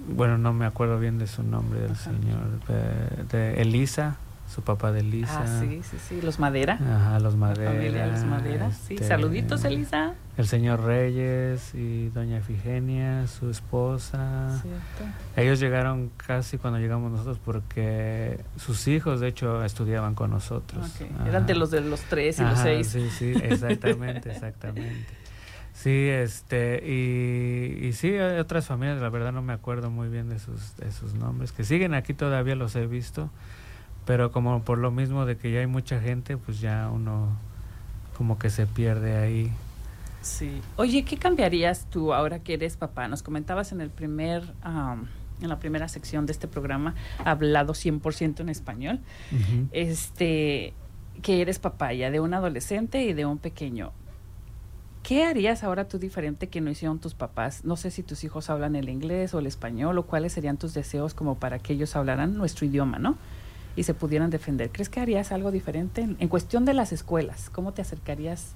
[0.07, 2.11] Bueno, no me acuerdo bien de su nombre del Ajá.
[2.11, 2.59] señor.
[2.67, 4.17] De, de Elisa,
[4.49, 5.43] su papá de Elisa.
[5.43, 6.73] Ah, sí, sí, sí, los Madera.
[6.81, 7.71] Ajá, los La Madera.
[7.71, 8.71] familia Los Madera.
[8.71, 10.13] Sí, este, saluditos, Elisa.
[10.37, 14.59] El señor Reyes y doña Efigenia, su esposa.
[14.61, 15.15] Cierto.
[15.35, 20.83] Ellos llegaron casi cuando llegamos nosotros porque sus hijos, de hecho, estudiaban con nosotros.
[21.01, 22.87] Ok, Eran de los de los tres y los seis.
[22.87, 25.05] Sí, sí, exactamente, exactamente.
[25.73, 30.27] Sí, este, y, y sí, hay otras familias, la verdad no me acuerdo muy bien
[30.27, 33.29] de sus, de sus nombres, que siguen aquí todavía los he visto,
[34.09, 37.27] pero como por lo mismo de que ya hay mucha gente, pues ya uno
[38.17, 39.51] como que se pierde ahí.
[40.23, 40.63] Sí.
[40.77, 43.07] Oye, ¿qué cambiarías tú ahora que eres papá?
[43.07, 45.09] Nos comentabas en el primer, am,
[45.43, 48.99] en la primera sección de este programa, hablado 100% en español,
[49.73, 50.73] este,
[51.21, 53.91] que eres papá ya de un adolescente y de un pequeño.
[55.03, 57.63] ¿Qué harías ahora tú diferente que no hicieron tus papás?
[57.63, 60.73] No sé si tus hijos hablan el inglés o el español o cuáles serían tus
[60.73, 63.15] deseos como para que ellos hablaran nuestro idioma, ¿no?
[63.79, 64.71] Y se pudieran defender.
[64.73, 67.49] ¿Crees que harías algo diferente en, cuestión de las escuelas?
[67.49, 68.53] ¿Cómo te acercarías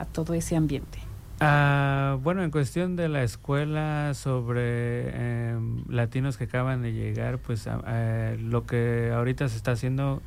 [0.00, 0.98] a todo ese ambiente?
[1.38, 7.68] Ah, bueno, en cuestión de la escuela sobre em, latinos que acaban de llegar, pues
[8.40, 10.20] lo que ahorita se está haciendo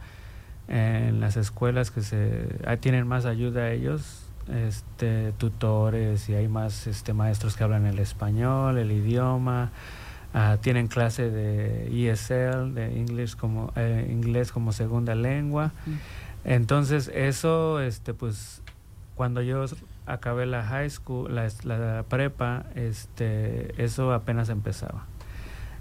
[0.69, 6.47] en las escuelas que se ah, tienen más ayuda a ellos, este, tutores y hay
[6.47, 9.73] más este, maestros que hablan el español, el idioma,
[10.34, 15.72] ah, tienen clase de ESL, de English como eh, inglés como segunda lengua.
[16.44, 18.62] Entonces eso, este, pues,
[19.15, 19.65] cuando yo
[20.06, 25.06] acabé la high school, la, prepa, este, eso apenas empezaba.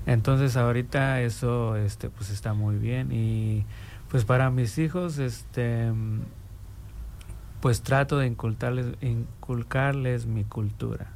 [0.07, 3.65] Entonces ahorita eso, este, pues está muy bien y
[4.11, 5.93] pues para mis hijos, este,
[7.61, 11.09] pues trato de inculcarles, inculcarles mi cultura.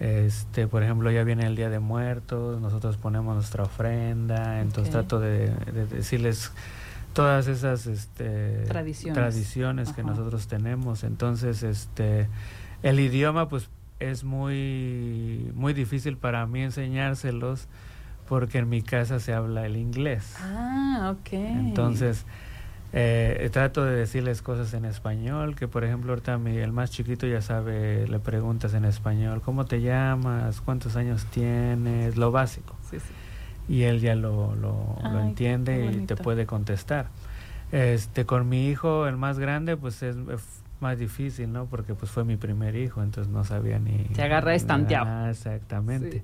[0.00, 5.20] Este, por ejemplo, ya viene el Día de Muertos, nosotros ponemos nuestra ofrenda, entonces trato
[5.20, 6.52] de, de decirles
[7.12, 9.14] todas esas este, Tradiciones.
[9.14, 11.04] tradiciones que nosotros tenemos.
[11.04, 12.28] Entonces, este,
[12.82, 17.68] el idioma, pues, es muy, muy difícil para mí enseñárselos
[18.28, 20.34] porque en mi casa se habla el inglés.
[20.40, 21.32] Ah, ok.
[21.32, 22.24] Entonces,
[22.92, 27.26] eh, trato de decirles cosas en español, que por ejemplo ahorita mi, el más chiquito
[27.26, 30.60] ya sabe, le preguntas en español, ¿cómo te llamas?
[30.60, 32.16] ¿Cuántos años tienes?
[32.16, 32.76] Lo básico.
[32.90, 33.12] Sí, sí.
[33.68, 37.06] Y él ya lo, lo, lo entiende y te puede contestar.
[37.70, 41.66] Este, con mi hijo, el más grande, pues es, es más difícil, ¿no?
[41.66, 44.04] Porque pues fue mi primer hijo, entonces no sabía ni...
[44.14, 45.06] Te agarra estanteado.
[45.08, 46.18] Ah, exactamente.
[46.18, 46.22] Sí.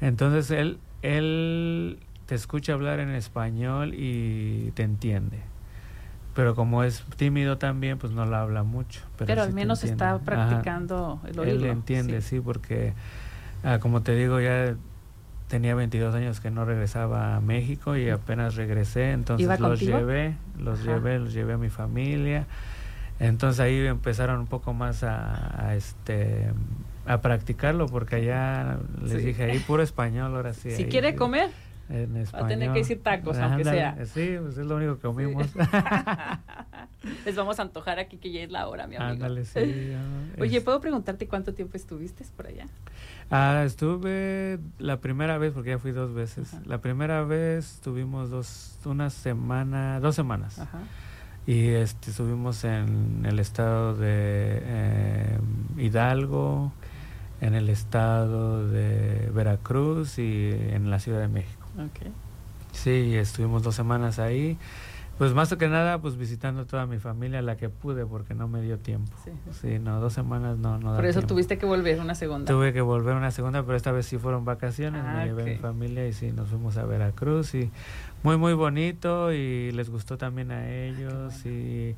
[0.00, 5.38] Entonces él, él te escucha hablar en español y te entiende.
[6.34, 9.00] Pero como es tímido también, pues no lo habla mucho.
[9.16, 10.24] Pero, Pero, sí al menos está Ajá.
[10.24, 11.54] practicando el oído.
[11.54, 12.92] Él entiende, sí, porque
[13.64, 14.76] ah, como te digo, ya
[15.48, 19.98] tenía 22 años que no regresaba a México y apenas regresé, entonces ¿Iba los contigo?
[19.98, 20.88] llevé, los Ajá.
[20.94, 22.46] llevé, los llevé a mi familia.
[23.18, 26.52] Entonces ahí empezaron un poco más a, a, este
[27.04, 29.26] a practicarlo porque allá les Sí.
[29.26, 30.70] dije ahí puro español ahora sí.
[30.70, 31.50] Si ahí, quiere comer,
[31.90, 33.96] en va a tener que decir tacos, aunque sea.
[34.06, 35.46] Sí, pues es lo único que comimos.
[37.24, 39.12] Les vamos a antojar aquí que ya es la hora, mi amigo.
[39.12, 39.58] Ándale, sí.
[40.40, 42.66] Oye, es- ¿puedo preguntarte cuánto tiempo estuviste por allá?
[43.30, 46.52] Ah, estuve la primera vez, porque ya fui dos veces.
[46.54, 46.62] Ajá.
[46.66, 50.58] La primera vez estuvimos dos, una semana, dos semanas.
[50.58, 50.80] Ajá.
[51.46, 55.38] Y este, estuvimos en el estado de eh,
[55.78, 56.72] Hidalgo,
[57.40, 61.59] en el estado de Veracruz y en la Ciudad de México.
[61.78, 62.10] Ok.
[62.72, 64.56] Sí, estuvimos dos semanas ahí.
[65.18, 68.62] Pues más que nada, pues visitando toda mi familia, la que pude, porque no me
[68.62, 69.12] dio tiempo.
[69.22, 69.30] Sí.
[69.60, 71.34] Sí, no, dos semanas no, no da Por eso tiempo.
[71.34, 72.50] tuviste que volver una segunda.
[72.50, 75.44] Tuve que volver una segunda, pero esta vez sí fueron vacaciones, Ah, me llevé a
[75.46, 77.70] mi familia y sí, nos fuimos a Veracruz y
[78.22, 81.94] muy, muy bonito y les gustó también a ellos y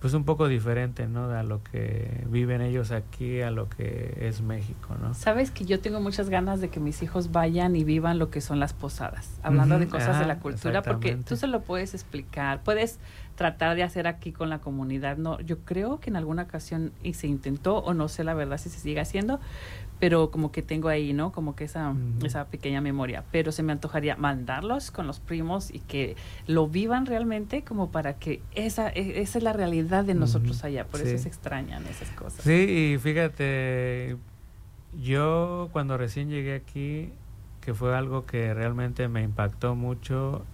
[0.00, 1.30] pues un poco diferente, ¿no?
[1.30, 5.14] A lo que viven ellos aquí, a lo que es México, ¿no?
[5.14, 8.40] Sabes que yo tengo muchas ganas de que mis hijos vayan y vivan lo que
[8.40, 12.62] son las posadas, hablando de cosas de la cultura, porque tú se lo puedes explicar,
[12.62, 12.98] puedes
[13.36, 15.16] tratar de hacer aquí con la comunidad.
[15.16, 18.58] No, yo creo que en alguna ocasión y se intentó o no sé la verdad
[18.58, 19.40] si se sigue haciendo,
[19.98, 21.32] pero como que tengo ahí, ¿no?
[21.32, 25.78] Como que esa esa pequeña memoria, pero se me antojaría mandarlos con los primos y
[25.80, 30.64] que lo vivan realmente como para que esa e- esa es la realidad de nosotros
[30.64, 31.08] allá, por sí.
[31.08, 32.44] eso se extrañan esas cosas.
[32.44, 34.16] Sí, y fíjate,
[35.02, 37.10] yo cuando recién llegué aquí,
[37.60, 40.44] que fue algo que realmente me impactó mucho,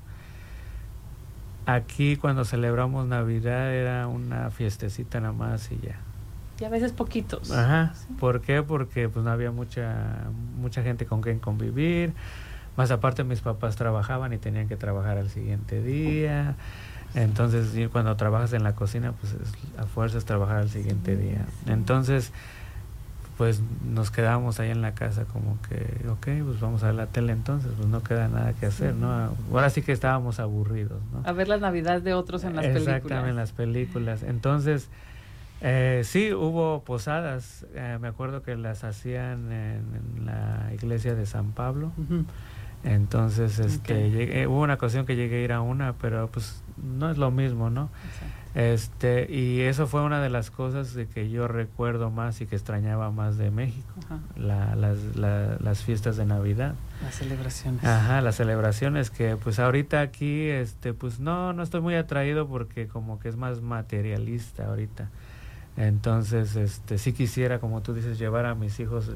[1.67, 5.97] aquí cuando celebramos Navidad era una fiestecita nada más y ya.
[6.61, 7.51] Y a veces poquitos.
[7.51, 7.95] Ajá.
[7.95, 8.15] Sí.
[8.19, 8.63] ¿Por qué?
[8.63, 12.13] Porque pues no había mucha mucha gente con quien convivir.
[12.77, 16.55] Más aparte mis papás trabajaban y tenían que trabajar al siguiente día.
[17.15, 21.45] Entonces cuando trabajas en la cocina pues es- a fuerzas trabajar al siguiente Sí, día.
[21.65, 21.71] sí.
[21.73, 22.33] Entonces
[23.39, 27.07] pues nos quedábamos ahí en la casa como que, ok, pues vamos a ver la
[27.07, 29.35] tele entonces, pues no queda nada que hacer, ¿no?
[29.51, 31.23] Ahora sí que estábamos aburridos, ¿no?
[31.29, 33.29] A ver la Navidad de otros en las Exactamente, películas.
[33.31, 34.23] en las películas.
[34.23, 34.89] Entonces,
[35.63, 37.65] eh, sí, hubo posadas.
[37.75, 39.85] eh, me acuerdo que las hacían en,
[40.19, 41.93] en la iglesia de San Pablo.
[42.85, 47.11] Entonces, este, llegué- hubo una ocasión que llegué a ir a una, pero pues no
[47.11, 47.91] es lo mismo, ¿no?
[48.07, 48.39] Exacto.
[48.55, 52.55] Este, y eso fue una de las cosas de que yo recuerdo más y que
[52.57, 53.95] extrañaba más de México,
[54.37, 56.75] la- las, la- las fiestas de Navidad.
[57.03, 57.83] Las celebraciones.
[57.85, 62.89] Ajá, las celebraciones que pues ahorita aquí, este, pues no, no estoy muy atraído porque
[62.89, 65.09] como que es más materialista ahorita.
[65.77, 69.11] Entonces, este, sí quisiera, como tú dices, llevar a mis hijos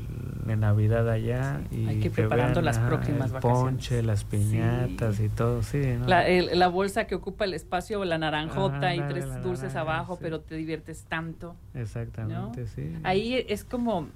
[0.48, 3.62] en Navidad allá Sí, y hay que ir preparando las próximas el vacaciones.
[3.62, 5.24] ponche, las piñatas Sí.
[5.24, 6.06] y todo, sí, ¿no?
[6.06, 10.14] La, el- la bolsa que ocupa el espacio, la naranjota y tres dulces naranja, abajo,
[10.14, 10.20] sí.
[10.22, 11.56] pero te diviertes tanto.
[11.74, 12.90] Exactamente, sí.
[13.02, 14.08] Ahí es como,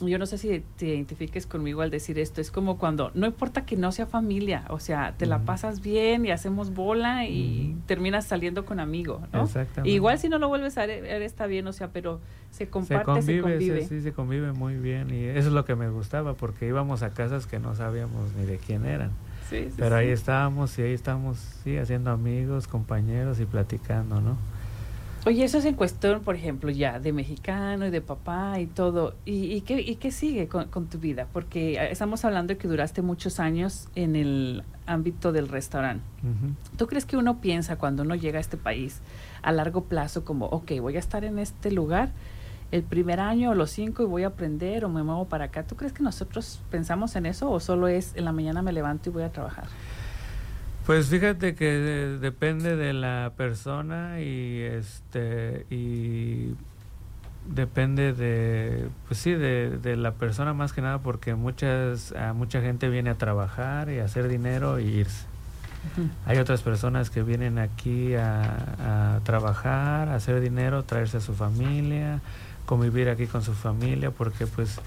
[0.00, 3.64] yo no sé si te identifiques conmigo al decir esto, es como cuando, no importa
[3.64, 8.26] que no sea familia, o sea, te la pasas bien y hacemos bola y terminas
[8.26, 9.44] saliendo con amigo, ¿no?
[9.44, 9.90] Exactamente.
[9.90, 13.40] Igual si no lo vuelves a ver, está bien, o sea, pero se comparte, se
[13.40, 13.82] convive.
[13.82, 17.02] Sí, sí, se convive muy bien y eso es lo que me gustaba porque íbamos
[17.02, 19.10] a casas que no sabíamos ni de quién eran.
[19.48, 24.36] Sí, sí, Pero ahí estábamos y ahí estábamos, sí, haciendo amigos, compañeros y platicando, ¿no?
[25.26, 29.16] Oye, eso es en cuestión, por ejemplo, ya de mexicano y de papá y todo.
[29.24, 31.26] ¿Y, y qué, y qué sigue con, con tu vida?
[31.32, 36.04] Porque eh, estamos hablando de que duraste muchos años en el ámbito del restaurante.
[36.76, 39.00] ¿Tú crees que uno piensa cuando uno llega a este país
[39.42, 42.12] a largo plazo como, ok, voy a estar en este lugar
[42.70, 45.64] el primer año o los cinco y voy a aprender o me muevo para acá?
[45.64, 49.10] ¿Tú crees que nosotros pensamos en eso o solo es en la mañana me levanto
[49.10, 49.64] y voy a trabajar?
[50.86, 56.54] Pues fíjate que de- depende de la persona y este y
[57.48, 62.60] depende de pues sí de, de la persona más que nada porque muchas a mucha
[62.60, 65.26] gente viene a trabajar y a hacer dinero y irse.
[66.24, 71.32] Hay otras personas que vienen aquí a, a trabajar, a hacer dinero, traerse a su
[71.34, 72.20] familia,
[72.64, 74.80] convivir aquí con su familia, porque pues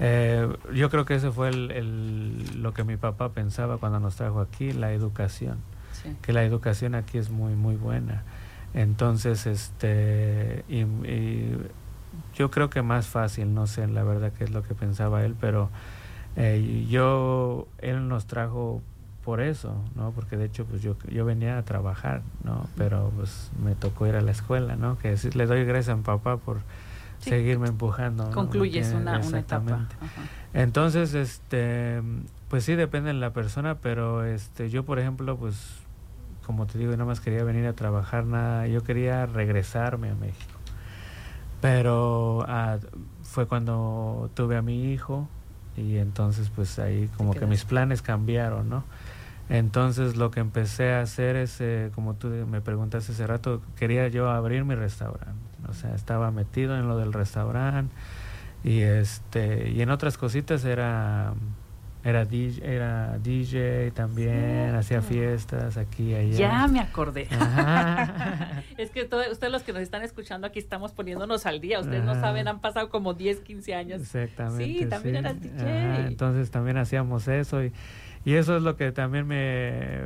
[0.00, 4.16] eh, yo creo que eso fue el, el- lo que mi papá pensaba cuando nos
[4.16, 5.58] trajo aquí, la educación,
[5.92, 6.14] Sí.
[6.22, 8.22] que la educación aquí es muy muy buena.
[8.74, 11.56] Entonces, este, y, y
[12.36, 15.34] yo creo que más fácil, no sé la verdad qué es lo que pensaba él,
[15.40, 15.70] pero
[16.36, 18.80] eh, yo, él nos trajo
[19.24, 20.12] por eso, ¿no?
[20.12, 22.66] Porque de hecho, pues yo, yo venía a trabajar, ¿no?
[22.76, 24.96] Pero pues me tocó ir a la escuela, ¿no?
[24.98, 26.58] Que sí, le doy gracias a mi papá por
[27.20, 27.30] Sí.
[27.30, 28.30] seguirme empujando.
[28.30, 29.38] Concluyes una, una etapa.
[29.38, 29.96] exactamente.
[30.00, 30.22] Ajá.
[30.54, 32.02] Entonces, este,
[32.48, 35.56] pues sí depende de la persona, pero este, yo por ejemplo, pues,
[36.46, 40.58] como te digo, nada más quería venir a trabajar, nada, yo quería regresarme a México.
[41.60, 42.78] Pero ah,
[43.22, 45.28] fue cuando tuve a mi hijo
[45.76, 48.84] y entonces pues ahí como que mis planes cambiaron, ¿no?
[49.48, 54.08] Entonces lo que empecé a hacer es, eh, como tú me preguntaste hace rato, quería
[54.08, 55.47] yo abrir mi restaurante.
[55.68, 57.94] O sea, estaba metido en lo del restaurante
[58.64, 61.32] y este y en otras cositas era
[62.04, 65.08] era DJ, era DJ también, hacía Cierto.
[65.08, 66.38] fiestas aquí y allá.
[66.38, 67.26] Ya me acordé.
[68.78, 71.80] Es que todo- ustedes los que nos están escuchando aquí estamos poniéndonos al día.
[71.80, 72.20] Ustedes no Ajá.
[72.20, 74.00] saben, han pasado como 10, 15 años.
[74.00, 74.64] Exactamente.
[74.64, 75.60] Sí, también eras DJ.
[75.92, 77.72] Ajá, entonces también hacíamos eso y,
[78.28, 80.00] y eso es lo que también me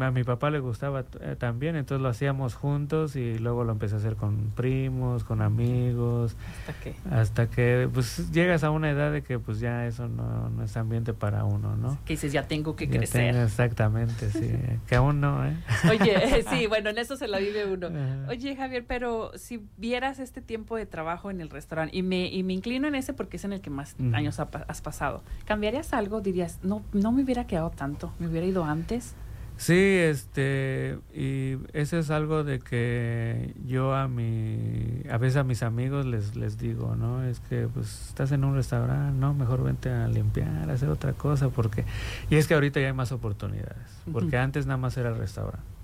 [0.00, 3.96] a mi papá le gustaba eh, también, entonces lo hacíamos juntos y luego lo empecé
[3.96, 6.36] a hacer con primos, con amigos,
[6.68, 10.48] Hasta que hasta que pues llegas a una edad de que pues ya eso no,
[10.50, 11.98] no es ambiente para uno, ¿no?
[12.04, 13.32] que dices, ya tengo que Ya crecer.
[13.32, 14.52] tengo- exactamente, sí,
[14.86, 15.56] que aún no, ¿eh?
[15.90, 17.88] Oye, sí, bueno, en eso se la vive uno.
[18.28, 22.42] Oye, Javier, pero si vieras este tiempo de trabajo en el restaurante, y me, y
[22.44, 25.92] me inclino en ese porque es en el que más años ha has pasado, ¿cambiarías
[25.92, 26.20] algo?
[26.20, 29.14] Dirías, no, no me hubiera quedado tanto, me hubiera ido antes.
[29.56, 35.64] Sí, este, y eso es algo de que yo a mi, a veces a mis
[35.64, 37.24] amigos les, les digo, ¿no?
[37.24, 39.34] Es que pues estás en un restaurante, ¿no?
[39.34, 41.84] Mejor vente a limpiar, a hacer otra cosa, porque,
[42.30, 45.77] y es que ahorita ya hay más oportunidades, porque antes nada más era el restaurante.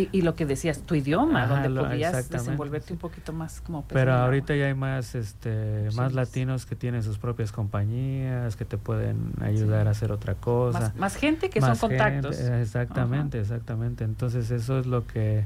[0.00, 3.60] Y, y lo que decías, tu idioma, Ajá, donde lo- podías desenvolverte un poquito más
[3.60, 8.56] como pez Pero ahorita ya hay más, este, más latinos que tienen sus propias compañías,
[8.56, 10.78] que te pueden ayudar a hacer otra cosa.
[10.80, 12.36] más, más gente que Más son contactos.
[12.36, 14.04] gente, exactamente, exactamente.
[14.04, 15.44] Entonces eso es lo que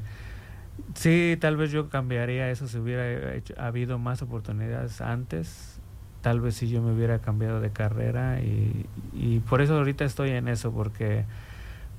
[0.93, 5.79] sí, tal vez yo cambiaría eso si hubiera hecho- habido más oportunidades antes.
[6.21, 10.31] Tal vez si yo me hubiera cambiado de carrera y, y por eso ahorita estoy
[10.31, 11.23] en eso porque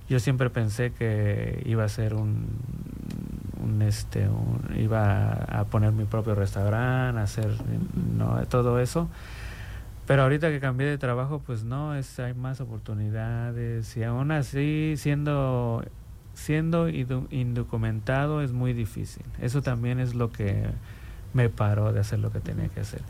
[0.09, 2.47] yo siempre pensé que iba a ser un,
[3.63, 7.51] un este un- iba a, poner mi propio restaurante, a hacer
[8.49, 9.09] todo eso.
[10.07, 14.95] Pero ahorita que cambié de trabajo, pues no, es hay más oportunidades y aún así
[14.97, 15.85] siendo
[16.35, 19.25] siendo indocumentado es muy difícil.
[19.41, 20.67] Eso también es lo que
[21.33, 23.01] me paró de hacer lo que tenía que hacer.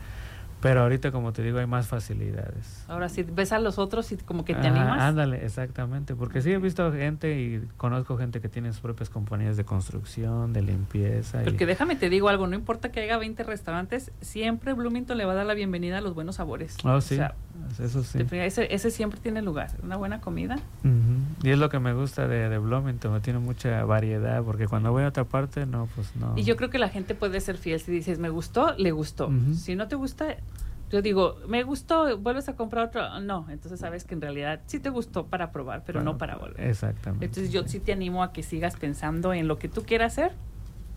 [0.59, 2.83] Pero ahorita, como te digo, hay más facilidades.
[2.87, 4.99] Ahora sí, ves a los otros y como que te animas.
[4.99, 6.15] Ándale, exactamente.
[6.15, 10.53] Porque sí he visto gente y conozco gente que tiene sus propias compañías de construcción,
[10.53, 11.41] de limpieza.
[11.41, 15.25] y- Porque déjame te digo algo, no importa que haya 20 restaurantes, siempre Bloomington le
[15.25, 16.75] va a dar la bienvenida a los buenos sabores.
[16.83, 17.35] Oh, O sí, sea,
[17.79, 18.25] eso sí.
[18.31, 20.55] ese, ese siempre tiene lugar, una buena comida.
[20.83, 21.47] Ujú.
[21.47, 25.03] Y es lo que me gusta de, de Bloomington, tiene mucha variedad, porque cuando voy
[25.03, 26.33] a otra parte, no, pues no.
[26.35, 29.29] Y yo creo que la gente puede ser fiel si dices, me gustó, le gustó.
[29.55, 30.35] Si no te gusta,
[30.89, 33.19] yo digo, me gustó, vuelves a comprar otro.
[33.19, 36.61] No, entonces sabes que en realidad sí te gustó para probar, pero no para volver.
[36.61, 37.25] Exactamente.
[37.25, 40.33] Entonces yo sí te animo a que sigas pensando en lo que tú quieras hacer.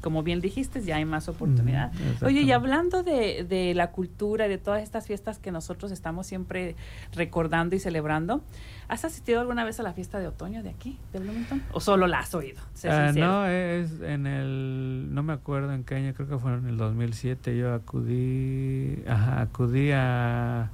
[0.00, 1.92] Como bien dijiste, ya hay más oportunidad.
[2.22, 6.26] Oye, y hablando de, de la cultura y de todas estas fiestas que nosotros estamos
[6.26, 6.76] siempre
[7.12, 8.42] recordando y celebrando,
[8.88, 11.62] ¿has asistido alguna vez a la fiesta de otoño de aquí, de Bloomington?
[11.72, 12.60] ¿O solo la has oído?
[12.74, 13.12] Sincero.
[13.12, 16.76] no, es en el, no me acuerdo en qué año, creo que fue en el
[16.76, 20.70] 2007, yo acudí, ajá, acudí a,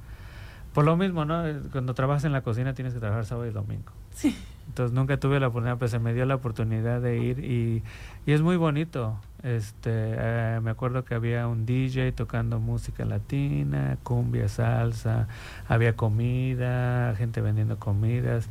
[0.73, 1.43] por lo mismo, ¿no?
[1.71, 3.91] Cuando trabajas en la cocina tienes que trabajar sábado y domingo.
[4.11, 4.35] Sí.
[4.67, 7.83] Entonces nunca tuve la oportunidad, pues se me dio la oportunidad de ir y,
[8.25, 9.19] y es muy bonito.
[9.43, 15.27] Este, eh, me acuerdo que había un DJ tocando música latina, cumbia, salsa,
[15.67, 18.49] había comida, gente vendiendo comidas,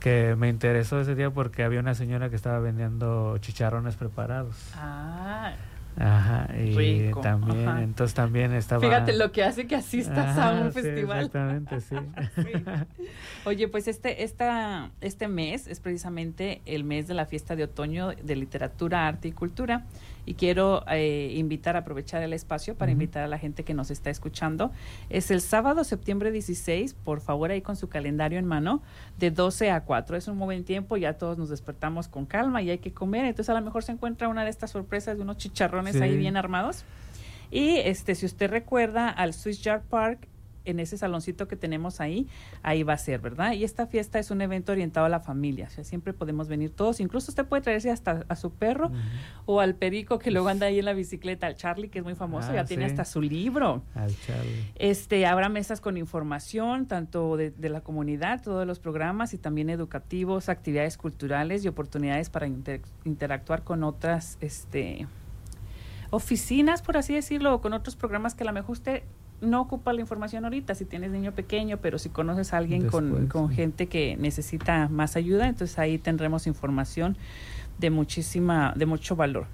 [0.00, 4.56] que me interesó ese día porque había una señora que estaba vendiendo chicharrones preparados.
[4.76, 5.52] Ah,
[6.00, 7.82] Ajá, y Rico, también, ajá.
[7.82, 8.80] entonces también estaba...
[8.80, 11.26] fíjate lo que hace que asistas a un sí, festival.
[11.26, 11.96] exactamente, sí.
[13.44, 18.10] Oye, pues este, esta, este mes es precisamente el mes de la fiesta de otoño
[18.10, 19.86] de literatura, arte y cultura.
[20.28, 24.10] Y quiero eh, invitar, aprovechar el espacio para invitar a la gente que nos está
[24.10, 24.70] escuchando.
[25.08, 28.82] Es el sábado, septiembre 16, por favor ahí con su calendario en mano,
[29.16, 30.18] de 12 a 4.
[30.18, 33.24] Es un muy buen tiempo, ya todos nos despertamos con calma y hay que comer.
[33.24, 36.16] Entonces a lo mejor se encuentra una de estas sorpresas de unos chicharrones ahí Sí.
[36.18, 36.84] bien armados.
[37.50, 40.28] Y este, si usted recuerda al Swiss Yard Park,
[40.64, 42.26] en ese saloncito que tenemos ahí,
[42.62, 43.52] ahí va a ser, ¿verdad?
[43.52, 46.68] Y esta fiesta es un evento orientado a la familia, o sea, siempre podemos venir
[46.68, 48.92] todos, incluso usted puede traerse hasta a su perro
[49.46, 52.14] o al perico que luego anda ahí en la bicicleta, al Charlie, que es muy
[52.14, 52.90] famoso, Ah, ya tiene sí.
[52.90, 53.82] hasta su libro.
[53.94, 54.70] Al Charlie.
[54.74, 59.70] Este, habrá mesas con información, tanto de, de la comunidad, todos los programas y también
[59.70, 65.06] educativos, actividades culturales y oportunidades para inter- interactuar con otras, este,
[66.10, 69.02] oficinas, por así decirlo, o con otros programas que a lo mejor usted
[69.40, 73.10] no ocupa la información ahorita, si tienes niño pequeño, pero si conoces a alguien con,
[73.10, 73.54] Después, con sí.
[73.56, 77.16] gente que necesita más ayuda, entonces ahí tendremos información
[77.78, 79.46] de muchísima, de mucho valor.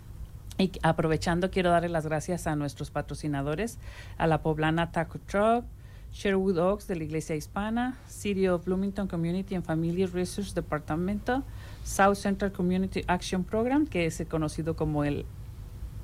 [0.56, 3.78] Y aprovechando, quiero darle las gracias a nuestros patrocinadores,
[4.16, 5.64] a la poblana Taco Truck,
[6.12, 11.42] Sherwood Oaks de la Iglesia Hispana, City of Bloomington Community and Family Resource Departamento,
[11.82, 15.26] South Central Community Action Program, que es conocido como el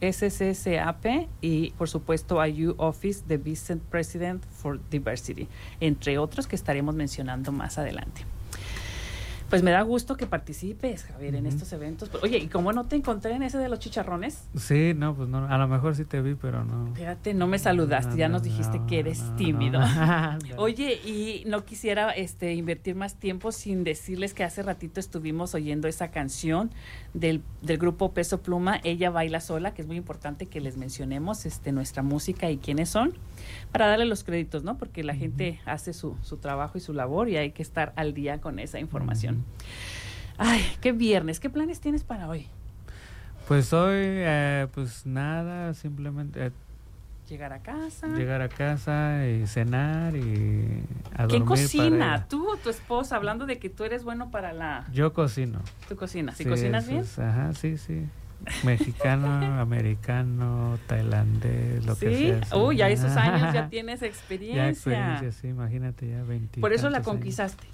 [0.00, 5.48] SCCAP, y por supuesto a U Office de Vice President for Diversity,
[5.80, 8.24] entre otros que estaremos mencionando más adelante.
[9.50, 12.08] Pues me da gusto que participes, Javier, en estos eventos.
[12.22, 14.44] Oye, ¿y cómo no te encontré en ese de los chicharrones?
[14.56, 16.94] Sí, no, pues no, a lo mejor sí te vi, pero no.
[16.94, 19.80] Fíjate, no me saludaste, No, ya no, nos dijiste no, que eres no, tímido.
[20.56, 25.88] Oye, y no quisiera este invertir más tiempo sin decirles que hace ratito estuvimos oyendo
[25.88, 26.70] esa canción
[27.12, 31.44] del, del grupo Peso Pluma, Ella baila sola, que es muy importante que les mencionemos
[31.44, 33.14] este nuestra música y quiénes son,
[33.72, 34.78] para darle los créditos, ¿no?
[34.78, 38.14] Porque la gente hace su, su trabajo y su labor y hay que estar al
[38.14, 39.39] día con esa información.
[40.38, 42.46] Ay, qué viernes, ¿qué planes tienes para hoy?
[43.48, 46.50] Pues hoy, eh, pues nada, simplemente eh,
[47.28, 48.08] Llegar a casa.
[48.08, 50.82] llegar a casa y cenar y
[51.16, 52.26] a ¿Quién cocina?
[52.28, 53.14] ¿Tú o tu esposa?
[53.16, 54.84] Hablando de que tú eres bueno para la...
[54.92, 55.60] Yo cocino.
[55.88, 56.32] Tu cocina.
[56.32, 57.00] ¿Sí, Sí, cocinas bien?
[57.02, 58.02] es- ajá, sí, sí.
[58.64, 62.44] Mexicano, americano, tailandés, lo que Sí, sea.
[62.44, 62.56] sí.
[62.56, 64.64] uy, a esos años ya tienes experiencia.
[64.64, 66.60] Ya experiencia, sí, imagínate ya 20.
[66.60, 67.66] Por eso la conquistaste.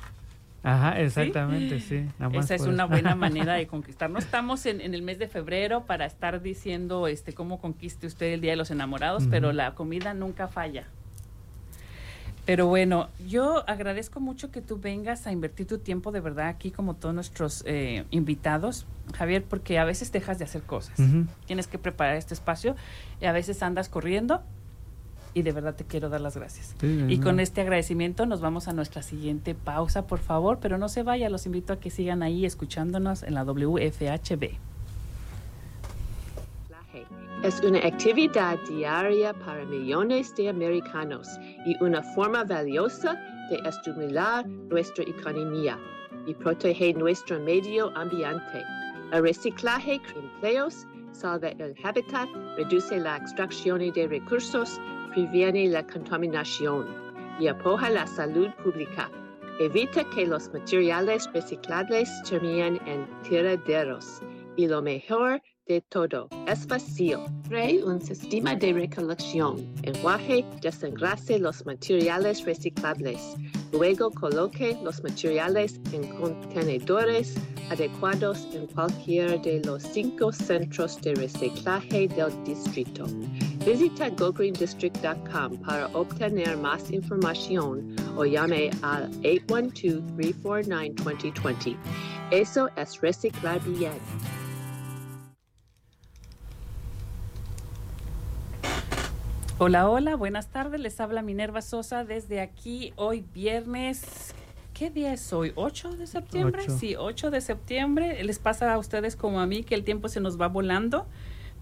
[0.67, 2.07] Ajá, exactamente, sí.
[2.19, 4.11] nada más Esa es una buena manera de conquistar.
[4.11, 8.33] No estamos en, en el mes de febrero para estar diciendo este cómo conquiste usted
[8.33, 10.89] el Día de los Enamorados, pero la comida nunca falla.
[12.47, 16.73] Pero bueno, yo agradezco mucho que tú vengas a invertir tu tiempo de verdad aquí
[16.73, 20.99] como todos nuestros eh, invitados, Javier, porque a veces dejas de hacer cosas.
[21.47, 22.75] Tienes que preparar este espacio
[23.21, 24.43] y a veces andas corriendo
[25.37, 26.75] y de verdad te quiero dar las gracias.
[26.81, 27.25] Sí, Y no.
[27.25, 31.29] con este agradecimiento nos vamos a nuestra siguiente pausa, por favor, pero no se vaya,
[31.29, 34.57] los invito a que sigan ahí escuchándonos en la WFHB.
[37.43, 41.29] Es una actividad diaria para millones de americanos
[41.67, 43.13] y una forma valiosa
[43.51, 45.79] de estimular nuestra economía
[46.27, 48.65] y proteger nuestro medio ambiente.
[49.13, 52.27] El reciclaje crea empleos, salva el hábitat,
[52.57, 54.81] reduce la extracción de recursos,
[55.17, 56.85] previene la contaminación
[57.41, 59.11] y apoya la salud pública.
[59.59, 64.21] Evita que los materiales reciclables terminen en tiraderos.
[64.59, 67.17] Y lo mejor de todo, es fácil.
[67.49, 69.73] Cree un sistema de recolección.
[69.85, 73.37] Enjuague, desengrase los materiales reciclables.
[73.73, 77.37] Luego coloque los materiales en contenedores
[77.71, 83.07] adecuados en cualquiera de los cinco centros de reciclaje del distrito.
[83.67, 91.77] Visita gogreendistrict.com para obtener más información o llame al 812-349-2020.
[92.31, 93.95] Eso es reciclar bien.
[99.59, 100.81] Hola, hola, buenas tardes.
[100.81, 104.33] Les habla Minerva Sosa desde aquí hoy viernes.
[104.75, 105.51] ¿Qué día es hoy?
[105.57, 106.71] ¿8 de septiembre?
[106.71, 108.23] Sí, 8 de septiembre.
[108.23, 111.09] ¿Les pasa a ustedes como a mí que el tiempo se nos va volando?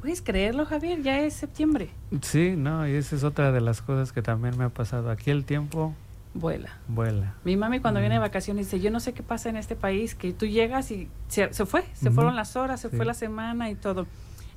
[0.04, 1.00] ¿Puedes creerlo, Javier?
[1.00, 1.88] Ya es septiembre.
[2.20, 5.08] Sí, no, y esa es otra de las cosas que también me ha pasado.
[5.10, 5.94] Aquí el tiempo
[6.34, 6.76] Vuela.
[6.88, 7.32] vuela.
[7.42, 8.24] Mi mami cuando viene de Mm.
[8.24, 11.50] vacaciones dice, yo no sé qué pasa en este país, que tú llegas y se,
[11.54, 12.96] se fue, se fueron las horas, se Sí.
[12.96, 14.06] fue la semana y todo.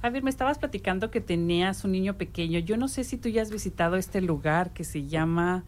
[0.01, 2.59] A ver, me estabas platicando que tenías un niño pequeño.
[2.59, 5.63] Yo no sé si tú ya has visitado este lugar que se llama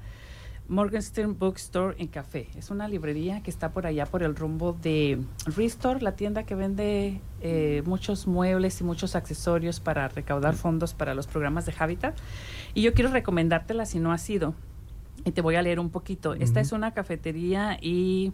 [0.70, 2.48] Morgenstern Bookstore en Café.
[2.56, 6.54] Es una librería que está por allá por el rumbo de Restore, la tienda que
[6.54, 12.16] vende eh, muchos muebles y muchos accesorios para recaudar fondos para los programas de Habitat.
[12.76, 14.54] Y yo quiero recomendártela si no has ido.
[15.26, 16.36] Y te voy a leer un poquito.
[16.36, 18.32] Esta es una cafetería y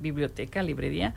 [0.00, 1.14] biblioteca, librería,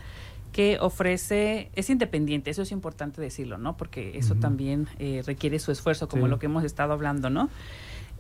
[0.53, 3.76] que ofrece, es independiente, eso es importante decirlo, ¿no?
[3.76, 6.30] Porque eso también eh, requiere su esfuerzo, como Sí.
[6.30, 7.49] lo que hemos estado hablando, ¿no?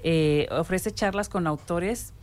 [0.03, 2.13] Eh, ofrece charlas con autores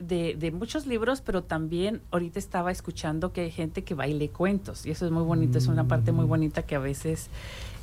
[0.00, 4.86] de, de muchos libros, pero también ahorita estaba escuchando que hay gente que baile cuentos
[4.86, 6.28] y eso es muy bonito, es una parte muy Mm.
[6.28, 7.28] bonita que a veces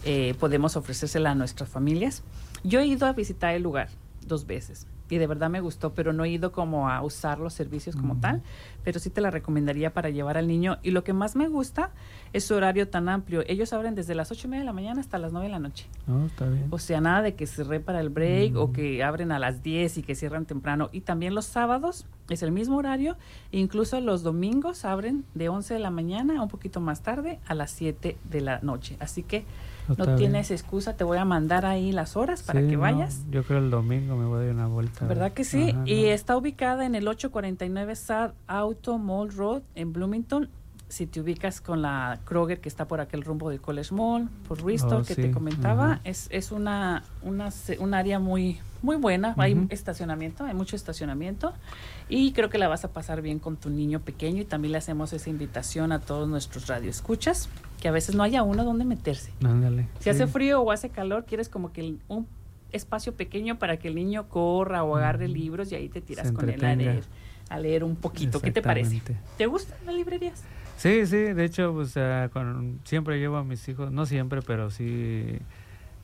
[0.03, 2.23] eh, podemos ofrecérsela a nuestras familias.
[2.63, 3.89] Yo he ido a visitar el lugar
[4.25, 7.53] dos veces y de verdad me gustó, pero no he ido como a usar los
[7.53, 8.41] servicios como tal,
[8.83, 11.91] pero sí te la recomendaría para llevar al niño y lo que más me gusta
[12.33, 13.43] es su horario tan amplio.
[13.47, 15.59] Ellos abren desde las ocho y media de la mañana hasta las nueve de la
[15.59, 15.87] noche.
[16.05, 16.67] No, está bien.
[16.69, 19.97] O sea, nada de que cerré para el break o que abren a las 10
[19.97, 20.89] y que cierran temprano.
[20.91, 23.15] Y también los sábados es el mismo horario.
[23.51, 27.71] Incluso los domingos abren de 11 de la mañana, un poquito más tarde, a las
[27.71, 28.97] 7 de la noche.
[28.99, 29.45] Así que
[29.97, 30.17] no bien.
[30.17, 30.97] tienes excusa.
[30.97, 33.21] Te voy a mandar ahí las horas para Sí, que no, vayas.
[33.31, 35.05] yo creo el domingo me voy a dar una vuelta.
[35.05, 35.69] ¿Verdad que sí?
[35.69, 36.07] Ajá, y no.
[36.09, 40.49] está ubicada en el 849 South Auto Mall Road en Bloomington.
[40.89, 44.63] Si te ubicas con la Kroger que está por aquel rumbo del College Mall, por
[44.65, 46.01] Restore Oh, que sí, te comentaba, ajá.
[46.05, 47.49] es, es una, una
[47.79, 49.33] un área muy muy buena.
[49.37, 51.53] Hay estacionamiento, hay mucho estacionamiento
[52.09, 54.77] y creo que la vas a pasar bien con tu niño pequeño y también le
[54.77, 57.49] hacemos esa invitación a todos nuestros radioescuchas
[57.81, 59.31] que a veces no haya uno donde meterse.
[59.43, 59.87] Ándale.
[59.99, 62.27] Si hace frío o hace calor, quieres como que un
[62.71, 66.49] espacio pequeño para que el niño corra o agarre libros y ahí te tiras con
[66.49, 67.03] él a leer,
[67.49, 68.41] a leer un poquito.
[68.41, 69.01] ¿Qué te parece?
[69.37, 70.43] ¿Te gustan las librerías?
[70.77, 71.95] Sí, sí, de hecho, pues
[72.31, 75.39] con, siempre llevo a mis hijos, no siempre, pero sí,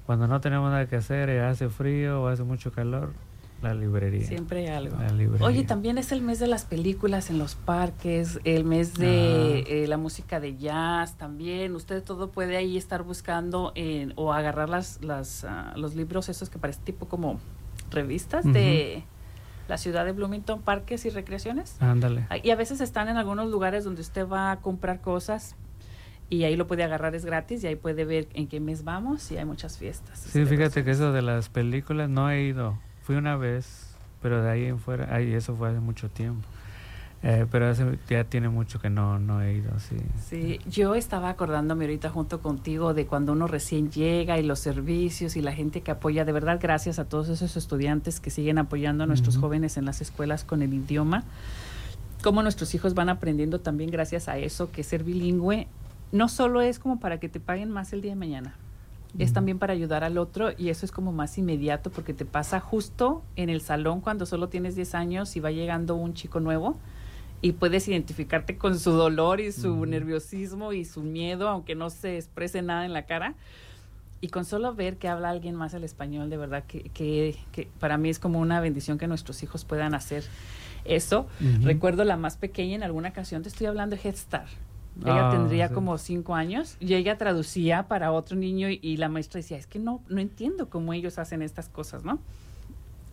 [0.06, 3.14] cuando no tenemos nada que hacer, hace frío o hace mucho calor,
[3.62, 4.28] la librería.
[4.28, 4.98] Siempre hay algo.
[4.98, 5.48] La librería.
[5.48, 9.88] Oye, también es el mes de las películas en los parques, el mes de eh,
[9.88, 11.74] la música de jazz también.
[11.76, 16.50] Usted todo puede ahí estar buscando en, o agarrar las, las, ah, los libros esos
[16.50, 17.40] que parecen tipo como
[17.90, 19.06] revistas de
[19.70, 21.82] la ciudad de Bloomington, parques y recreaciones.
[21.82, 22.28] Ándale.
[22.30, 25.56] Ah, Y a veces están en algunos lugares donde usted va a comprar cosas
[26.30, 29.32] y ahí lo puede agarrar, es gratis y ahí puede ver en qué mes vamos
[29.32, 30.20] y hay muchas fiestas.
[30.20, 32.78] Sí, fíjate que eso de las películas no he ido.
[33.04, 36.48] Fui una vez, pero de ahí en fuera, ay, eso fue hace mucho tiempo.
[37.26, 39.96] Eh, pero hace, ya tiene mucho que no, no he ido, sí.
[40.28, 45.38] Sí, yo estaba acordándome ahorita junto contigo de cuando uno recién llega y los servicios
[45.38, 49.06] y la gente que apoya, de verdad gracias a todos esos estudiantes que siguen apoyando
[49.06, 49.46] a nuestros Ujú.
[49.46, 51.24] jóvenes en las escuelas con el idioma,
[52.22, 55.68] cómo nuestros hijos van aprendiendo también gracias a eso, que ser bilingüe
[56.14, 58.56] no solo es como para que te paguen más el día de mañana,
[59.20, 62.60] es también para ayudar al otro y eso es como más inmediato porque te pasa
[62.60, 66.78] justo en el salón cuando solo tienes 10 años y va llegando un chico nuevo
[67.42, 72.16] y puedes identificarte con su dolor y su nerviosismo y su miedo, aunque no se
[72.16, 73.36] exprese nada en la cara.
[74.22, 77.68] Y con solo ver que habla alguien más el español, de verdad que, que, que
[77.80, 80.24] para mí es como una bendición que nuestros hijos puedan hacer
[80.86, 81.28] eso.
[81.62, 84.50] Recuerdo la más pequeña en alguna ocasión, te estoy hablando de Head Start.
[85.02, 85.74] Ella Ah, tendría sí.
[85.74, 89.66] como cinco años y ella traducía para otro niño y, y la maestra decía, es
[89.68, 92.20] que no, no entiendo cómo ellos hacen estas cosas, ¿no?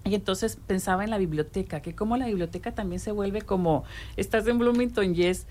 [0.04, 3.84] Y entonces pensaba en la biblioteca, que como la biblioteca también se vuelve como,
[4.16, 5.46] estás en Bloomington y es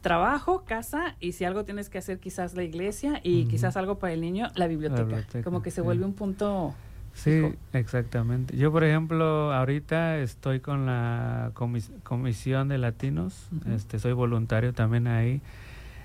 [0.00, 4.12] trabajo, casa y si algo tienes que hacer quizás la iglesia y quizás algo para
[4.12, 5.04] el niño, la biblioteca.
[5.04, 5.84] biblioteca, como que se sí.
[5.84, 6.74] vuelve un punto...
[7.14, 7.52] Sí, Fijo.
[7.72, 8.56] exactamente.
[8.56, 15.06] Yo, por ejemplo, ahorita estoy con la comis- Comisión de Latinos, este, soy voluntario también
[15.06, 15.40] ahí,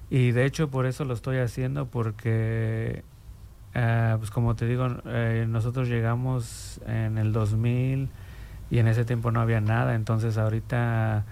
[0.10, 3.03] y de hecho por eso lo estoy haciendo, porque,
[3.76, 8.10] ah, pues como te digo, eh, nosotros llegamos en el 2000
[8.72, 11.26] y en ese tiempo no había nada, entonces ahorita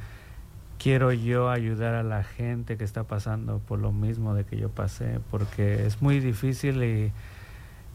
[0.80, 4.70] quiero yo ayudar a la gente que está pasando por lo mismo de que yo
[4.70, 7.12] pasé, porque es muy difícil y...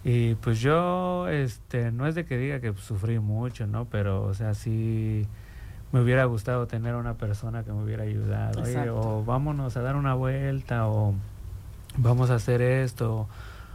[0.05, 3.85] Y pues yo, este, no es de que diga que sufrí mucho, ¿no?
[3.85, 5.29] Pero, o sea, sí
[5.93, 8.63] me hubiera gustado tener una persona que me hubiera ayudado.
[8.63, 11.15] Oye, o vámonos a dar una vuelta, o
[11.99, 13.29] vamos a hacer esto,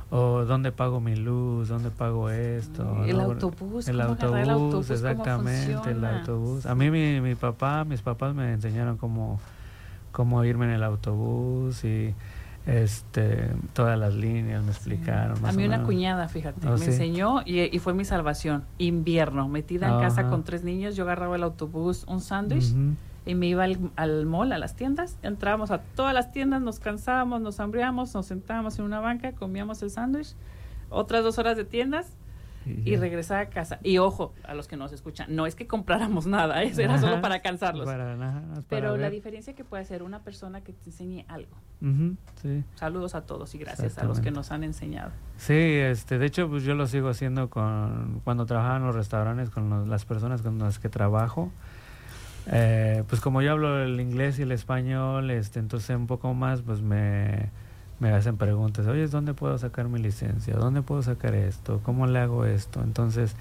[0.09, 3.05] o dónde pago mi luz, dónde pago esto.
[3.05, 3.23] El ¿no?
[3.23, 4.87] autobús, El ¿cómo agarrar autobús, el autobús?
[4.87, 6.65] ¿Cómo exactamente, el autobús.
[6.65, 9.39] A mí mi, mi papá, mis papás me enseñaron cómo,
[10.11, 12.15] cómo irme en el autobús y
[12.67, 15.43] este todas las líneas me explicaron.
[15.45, 16.85] A mí una cuñada, fíjate, Oh, me sí.
[16.91, 18.65] enseñó y, y fue mi salvación.
[18.77, 22.73] Invierno, metida en casa con tres niños, yo agarraba el autobús, un sándwich
[23.25, 25.17] y me iba al, al mall, a las tiendas.
[25.23, 29.81] Entrábamos a todas las tiendas, nos cansábamos, nos hambriábamos, nos sentábamos en una banca, comíamos
[29.81, 30.33] el sándwich,
[30.89, 32.15] otras dos horas de tiendas
[32.85, 32.99] y ya.
[32.99, 33.79] regresaba a casa.
[33.83, 37.21] Y ojo, a los que nos escuchan, no es que compráramos nada, eso era solo
[37.21, 37.85] para cansarlos.
[37.85, 41.25] Para nada, más para Pero la diferencia que puede hacer una persona que te enseñe
[41.27, 41.55] algo.
[42.41, 42.63] Sí.
[42.75, 45.11] Saludos a todos y gracias a los que nos han enseñado.
[45.37, 49.49] Sí, este, de hecho, pues yo lo sigo haciendo con cuando trabajaba en los restaurantes
[49.49, 51.51] con los- las personas con las que trabajo.
[52.49, 56.61] Eh, pues como yo hablo el inglés y el español, este, entonces un poco más,
[56.61, 57.49] pues me,
[57.99, 58.85] me hacen preguntas.
[58.87, 60.55] Oye, ¿dónde puedo sacar mi licencia?
[60.55, 61.81] ¿Dónde puedo sacar esto?
[61.83, 62.81] ¿Cómo le hago esto?
[62.83, 63.35] Entonces,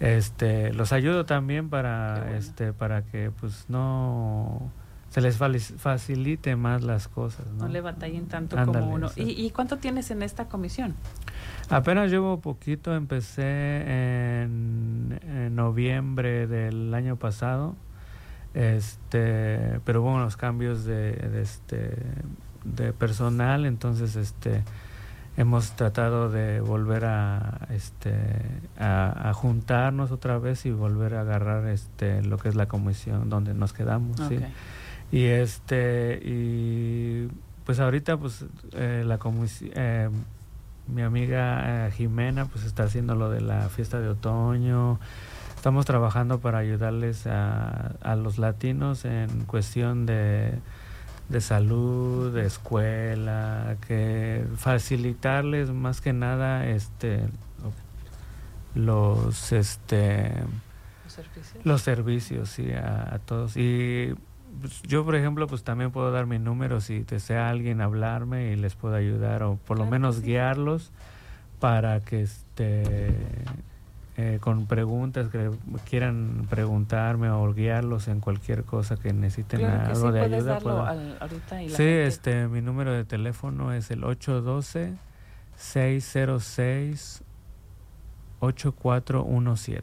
[0.00, 2.36] este, los ayudo también para, bueno.
[2.36, 4.70] este, para que, pues no
[5.10, 7.64] se les facilite más las cosas, ¿no?
[7.64, 9.10] No le batallen tanto Ándale, como uno.
[9.16, 10.94] ¿Y, ¿Y cuánto tienes en esta comisión?
[11.70, 17.74] Apenas llevo poquito, empecé en, en noviembre del año pasado,
[18.54, 21.96] este, pero hubo unos cambios de, de este,
[22.64, 24.62] de personal, entonces este,
[25.36, 28.14] hemos tratado de volver a, este,
[28.78, 33.28] a, a juntarnos otra vez y volver a agarrar este, lo que es la comisión
[33.30, 34.18] donde nos quedamos.
[35.10, 37.28] Y este, y
[37.64, 40.10] pues ahorita pues eh, la comisi- eh,
[40.86, 44.98] mi amiga eh, Jimena pues está haciendo lo de la fiesta de otoño.
[45.54, 50.52] Estamos trabajando para ayudarles a, a los latinos en cuestión de,
[51.28, 57.22] de salud, de escuela, que facilitarles más que nada este
[58.74, 60.32] los este
[61.04, 61.66] ¿Los servicios?
[61.66, 63.56] los servicios, sí, a, a todos.
[63.56, 64.14] Y
[64.60, 68.56] pues, yo, por ejemplo, pues también puedo dar mi número si desea alguien hablarme y
[68.56, 70.22] les puedo ayudar o por lo Claro menos sí.
[70.22, 70.92] guiarlos
[71.60, 73.14] para que este
[74.20, 75.48] eh, con preguntas que
[75.88, 80.58] quieran preguntarme o guiarlos en cualquier cosa que necesiten Claro que algo sí, de ayuda.
[80.58, 84.02] puedo- al- ahorita y la Sí, gente- este, mi número de teléfono es el
[88.78, 89.82] 812-606-8417.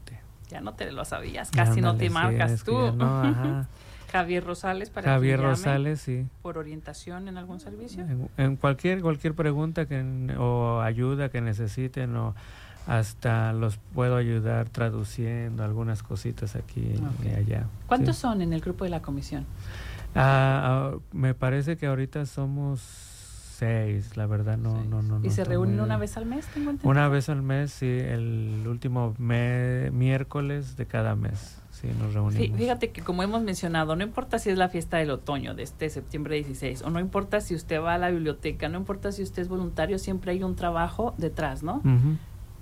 [0.49, 2.85] Ya no te lo sabías, casi no te sí, marcas es que tú.
[2.85, 3.67] ya no, ajá.
[4.11, 6.25] Javier Rosales para Javier llame Rosales, sí.
[6.41, 8.03] por orientación en algún servicio.
[8.03, 9.99] En, en cualquier cualquier pregunta que
[10.37, 12.33] o ayuda que necesiten o
[12.87, 17.65] hasta los puedo ayudar traduciendo algunas cositas aquí y allá.
[17.87, 18.21] ¿Cuántos Sí.
[18.21, 19.45] son en el grupo de la comisión?
[20.15, 24.89] Ah, ah, me parece que ahorita somos seis, la verdad no Seis.
[24.89, 25.19] no no.
[25.23, 26.45] ¿Y no se reúnen una vez al mes?
[26.47, 26.89] Tengo entendido?
[26.89, 32.57] Una vez al mes, sí, el último me- miércoles de cada mes, sí, nos reunimos.
[32.57, 35.89] Fíjate que como hemos mencionado, no importa si es la fiesta del otoño de este
[35.89, 39.41] septiembre 16 o no importa si usted va a la biblioteca, no importa si usted
[39.41, 41.75] es voluntario, siempre hay un trabajo detrás, ¿no?
[41.77, 42.17] Ujú.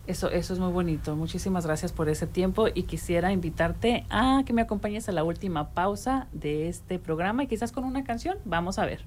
[0.05, 1.15] Eso, eso es muy bonito.
[1.15, 5.69] Muchísimas gracias por ese tiempo y quisiera invitarte a que me acompañes a la última
[5.69, 8.37] pausa de este programa y quizás con una canción.
[8.43, 9.05] Vamos a ver.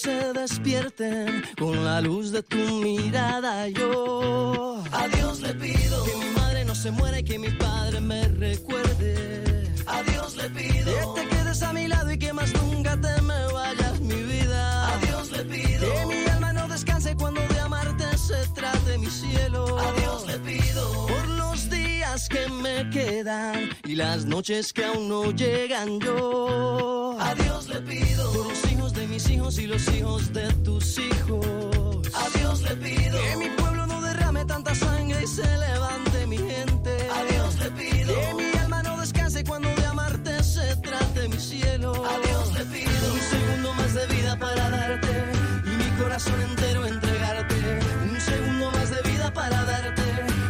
[0.00, 3.68] Se despierten con la luz de tu mirada.
[3.68, 8.00] Yo a Dios le pido que mi madre no se muera y que mi padre
[8.00, 9.70] me recuerde.
[9.86, 13.20] A Dios le pido que te quedes a mi lado y que más nunca te
[13.20, 14.94] me vayas, mi vida.
[14.94, 19.10] A Dios le pido que mi alma no descanse cuando de amarte se trate mi
[19.10, 19.78] cielo.
[19.78, 25.10] A Dios le pido por los días que me quedan y las noches que aún
[25.10, 26.00] no llegan.
[26.00, 28.69] Yo a Dios le pido por
[29.00, 31.46] de mis hijos y los hijos de tus hijos.
[32.14, 36.36] A Dios le pido que mi pueblo no derrame tanta sangre y se levante mi
[36.36, 36.90] gente.
[37.18, 41.38] A Dios le pido que mi alma no descanse cuando de amarte se trate mi
[41.38, 41.92] cielo.
[41.92, 45.12] A Dios le pido un segundo más de vida para darte
[45.64, 47.56] y mi corazón entero entregarte.
[48.12, 50.08] Un segundo más de vida para darte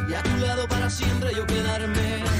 [0.08, 2.39] y a tu lado para siempre yo quedarme.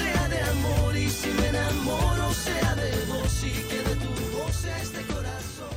[0.00, 4.64] Sea de amor y si me enamoro sea de vos y que de tu voz
[4.64, 5.68] este corazón.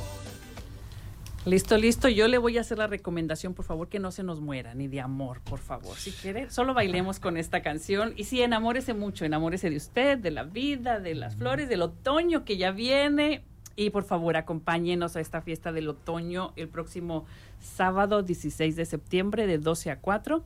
[1.44, 2.08] Listo, listo.
[2.08, 4.88] Yo le voy a hacer la recomendación, por favor, que no se nos muera, ni
[4.88, 5.94] de amor, por favor.
[5.96, 8.14] Si quiere, solo bailemos con esta canción.
[8.16, 12.44] Y sí, enamórese mucho, enamórese de usted, de la vida, de las flores, del otoño
[12.44, 13.44] que ya viene.
[13.76, 17.26] Y por favor, acompáñenos a esta fiesta del otoño el próximo
[17.60, 20.44] sábado 16 de septiembre de 12 a 4.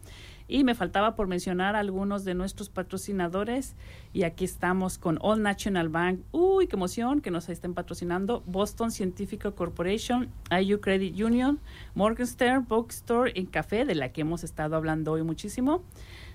[0.49, 3.76] Y me faltaba por mencionar algunos de nuestros patrocinadores.
[4.14, 6.20] Y aquí estamos con All National Bank.
[6.32, 8.42] Uy, qué emoción que nos estén patrocinando.
[8.46, 11.61] Boston Scientific Corporation, IU Credit Union,
[11.94, 15.84] Morgan Stern Bookstore en Café, de la que hemos estado hablando hoy muchísimo.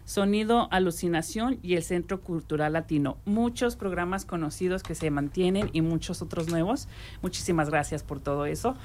[0.05, 3.18] Sonido Alucinación y el Centro Cultural Latino.
[3.26, 6.88] Muchos programas conocidos que se mantienen y muchos otros nuevos.
[7.22, 8.76] Muchísimas gracias por todo eso.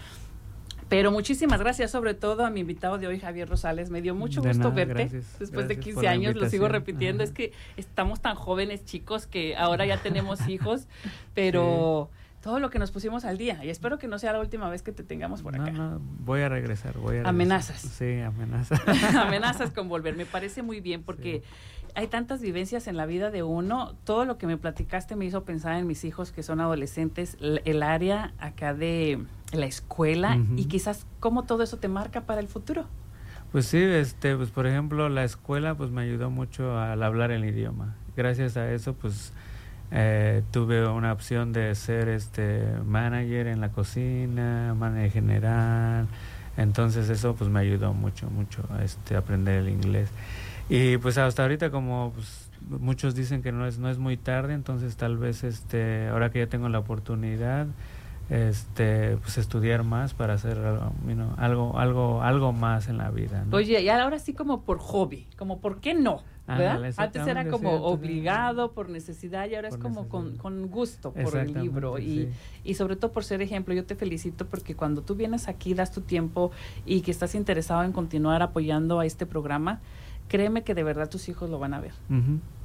[0.88, 3.90] Pero muchísimas gracias sobre todo a mi invitado de hoy, Javier Rosales.
[3.90, 5.38] Me dio mucho De gusto nada, verte gracias.
[5.38, 6.34] después de Gracias 15 por la años.
[6.36, 7.22] Lo sigo repitiendo.
[7.22, 7.28] Ajá.
[7.30, 10.86] Es que estamos tan jóvenes, chicos, que ahora ya tenemos hijos,
[11.34, 12.10] pero
[12.40, 13.62] todo lo que nos pusimos al día.
[13.64, 15.72] Y espero que no sea la última vez que te tengamos por No, acá.
[15.72, 17.28] no, voy a regresar, voy a regresar.
[17.28, 17.80] Amenazas.
[17.80, 18.80] Sí, amenazas.
[19.16, 20.16] amenazas con volver.
[20.16, 21.42] Me parece muy bien porque
[21.98, 23.92] hay tantas vivencias en la vida de uno.
[24.04, 27.82] Todo lo que me platicaste me hizo pensar en mis hijos que son adolescentes, el
[27.82, 29.18] área acá de
[29.52, 32.84] la escuela y quizás cómo todo eso te marca para el futuro.
[33.50, 37.44] Pues sí, este, pues por ejemplo, la escuela pues me ayudó mucho al hablar el
[37.44, 37.96] idioma.
[38.16, 39.32] Gracias a eso pues
[39.90, 46.06] eh, tuve una opción de ser este manager en la cocina, manager general.
[46.56, 50.10] Entonces eso pues me ayudó mucho, mucho a este, aprender el inglés.
[50.68, 54.54] Y pues hasta ahorita como pues, muchos dicen que no es no es muy tarde,
[54.54, 57.66] entonces tal vez este ahora que ya tengo la oportunidad
[58.30, 63.10] este pues estudiar más para hacer algo you know, algo algo algo más en la
[63.10, 63.56] vida ¿no?
[63.56, 68.72] Oye, y ahora sí como por hobby, como por qué no, Antes era como obligado
[68.72, 72.28] por necesidad y ahora es como con, con gusto por el libro y, sí.
[72.64, 73.74] y sobre todo por ser ejemplo.
[73.74, 76.50] Yo te felicito porque cuando tú vienes aquí, das tu tiempo
[76.86, 79.80] y que estás interesado en continuar apoyando a este programa,
[80.28, 81.92] créeme que de verdad tus hijos lo van a ver.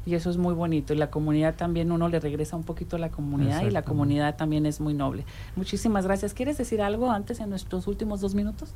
[0.05, 0.93] Y eso es muy bonito.
[0.93, 4.36] Y la comunidad también, uno le regresa un poquito a la comunidad y la comunidad
[4.36, 5.24] también es muy noble.
[5.55, 6.34] Muchísimas gracias.
[6.34, 8.74] ¿Quieres decir algo antes en nuestros últimos dos minutos?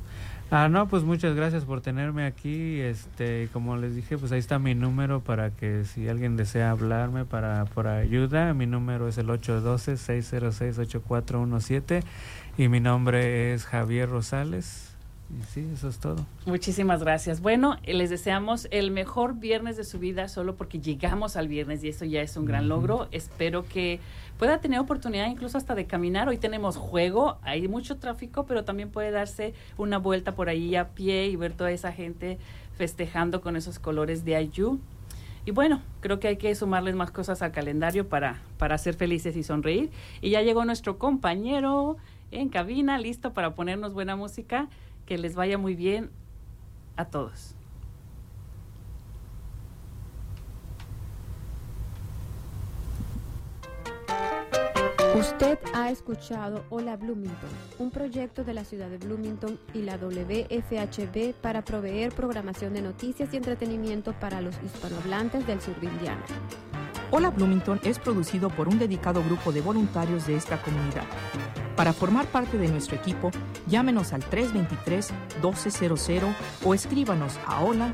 [0.50, 2.80] Ah, no, pues muchas gracias por tenerme aquí.
[2.80, 7.26] Este, como les dije, pues ahí está mi número para que si alguien desea hablarme
[7.26, 12.04] para por ayuda, mi número es el 812-606-8417
[12.56, 14.87] y mi nombre es Javier Rosales.
[15.30, 16.24] Y sí, eso es todo.
[16.46, 17.42] Muchísimas gracias.
[17.42, 21.84] Bueno, eh, les deseamos el mejor viernes de su vida solo porque llegamos al viernes
[21.84, 23.08] y eso ya es un gran logro.
[23.10, 24.00] Espero que
[24.38, 26.28] pueda tener oportunidad incluso hasta de caminar.
[26.28, 30.88] Hoy tenemos juego, hay mucho tráfico, pero también puede darse una vuelta por ahí a
[30.88, 32.38] pie y ver toda esa gente
[32.78, 34.78] festejando con esos colores de Ayu.
[35.44, 39.36] Y bueno, creo que hay que sumarles más cosas al calendario para, para ser felices
[39.36, 39.90] y sonreír.
[40.22, 41.96] Y ya llegó nuestro compañero
[42.30, 44.68] en cabina, listo para ponernos buena música.
[45.08, 46.10] Que les vaya muy bien
[46.96, 47.54] a todos.
[55.18, 57.48] Usted ha escuchado Hola Bloomington,
[57.78, 63.32] un proyecto de la ciudad de Bloomington y la WFHB para proveer programación de noticias
[63.32, 66.22] y entretenimiento para los hispanohablantes del sur de Indiana.
[67.10, 71.06] Hola Bloomington es producido por un dedicado grupo de voluntarios de esta comunidad.
[71.78, 73.30] Para formar parte de nuestro equipo,
[73.68, 77.92] llámenos al 323-1200 o escríbanos a hola.wfhb.org.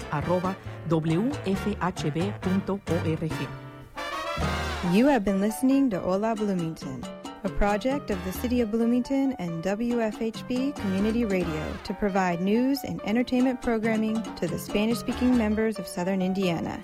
[4.91, 7.03] You have been listening to Hola Bloomington,
[7.45, 13.03] a project of the City of Bloomington and WFHB Community Radio to provide news and
[13.05, 16.81] entertainment programming to the Spanish speaking members of Southern Indiana.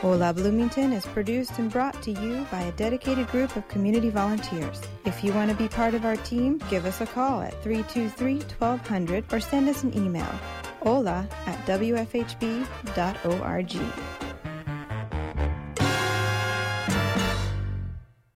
[0.00, 4.80] Hola Bloomington is produced and brought to you by a dedicated group of community volunteers.
[5.04, 8.34] If you want to be part of our team, give us a call at 323
[8.58, 10.32] 1200 or send us an email
[10.82, 12.28] hola at wfhb.org.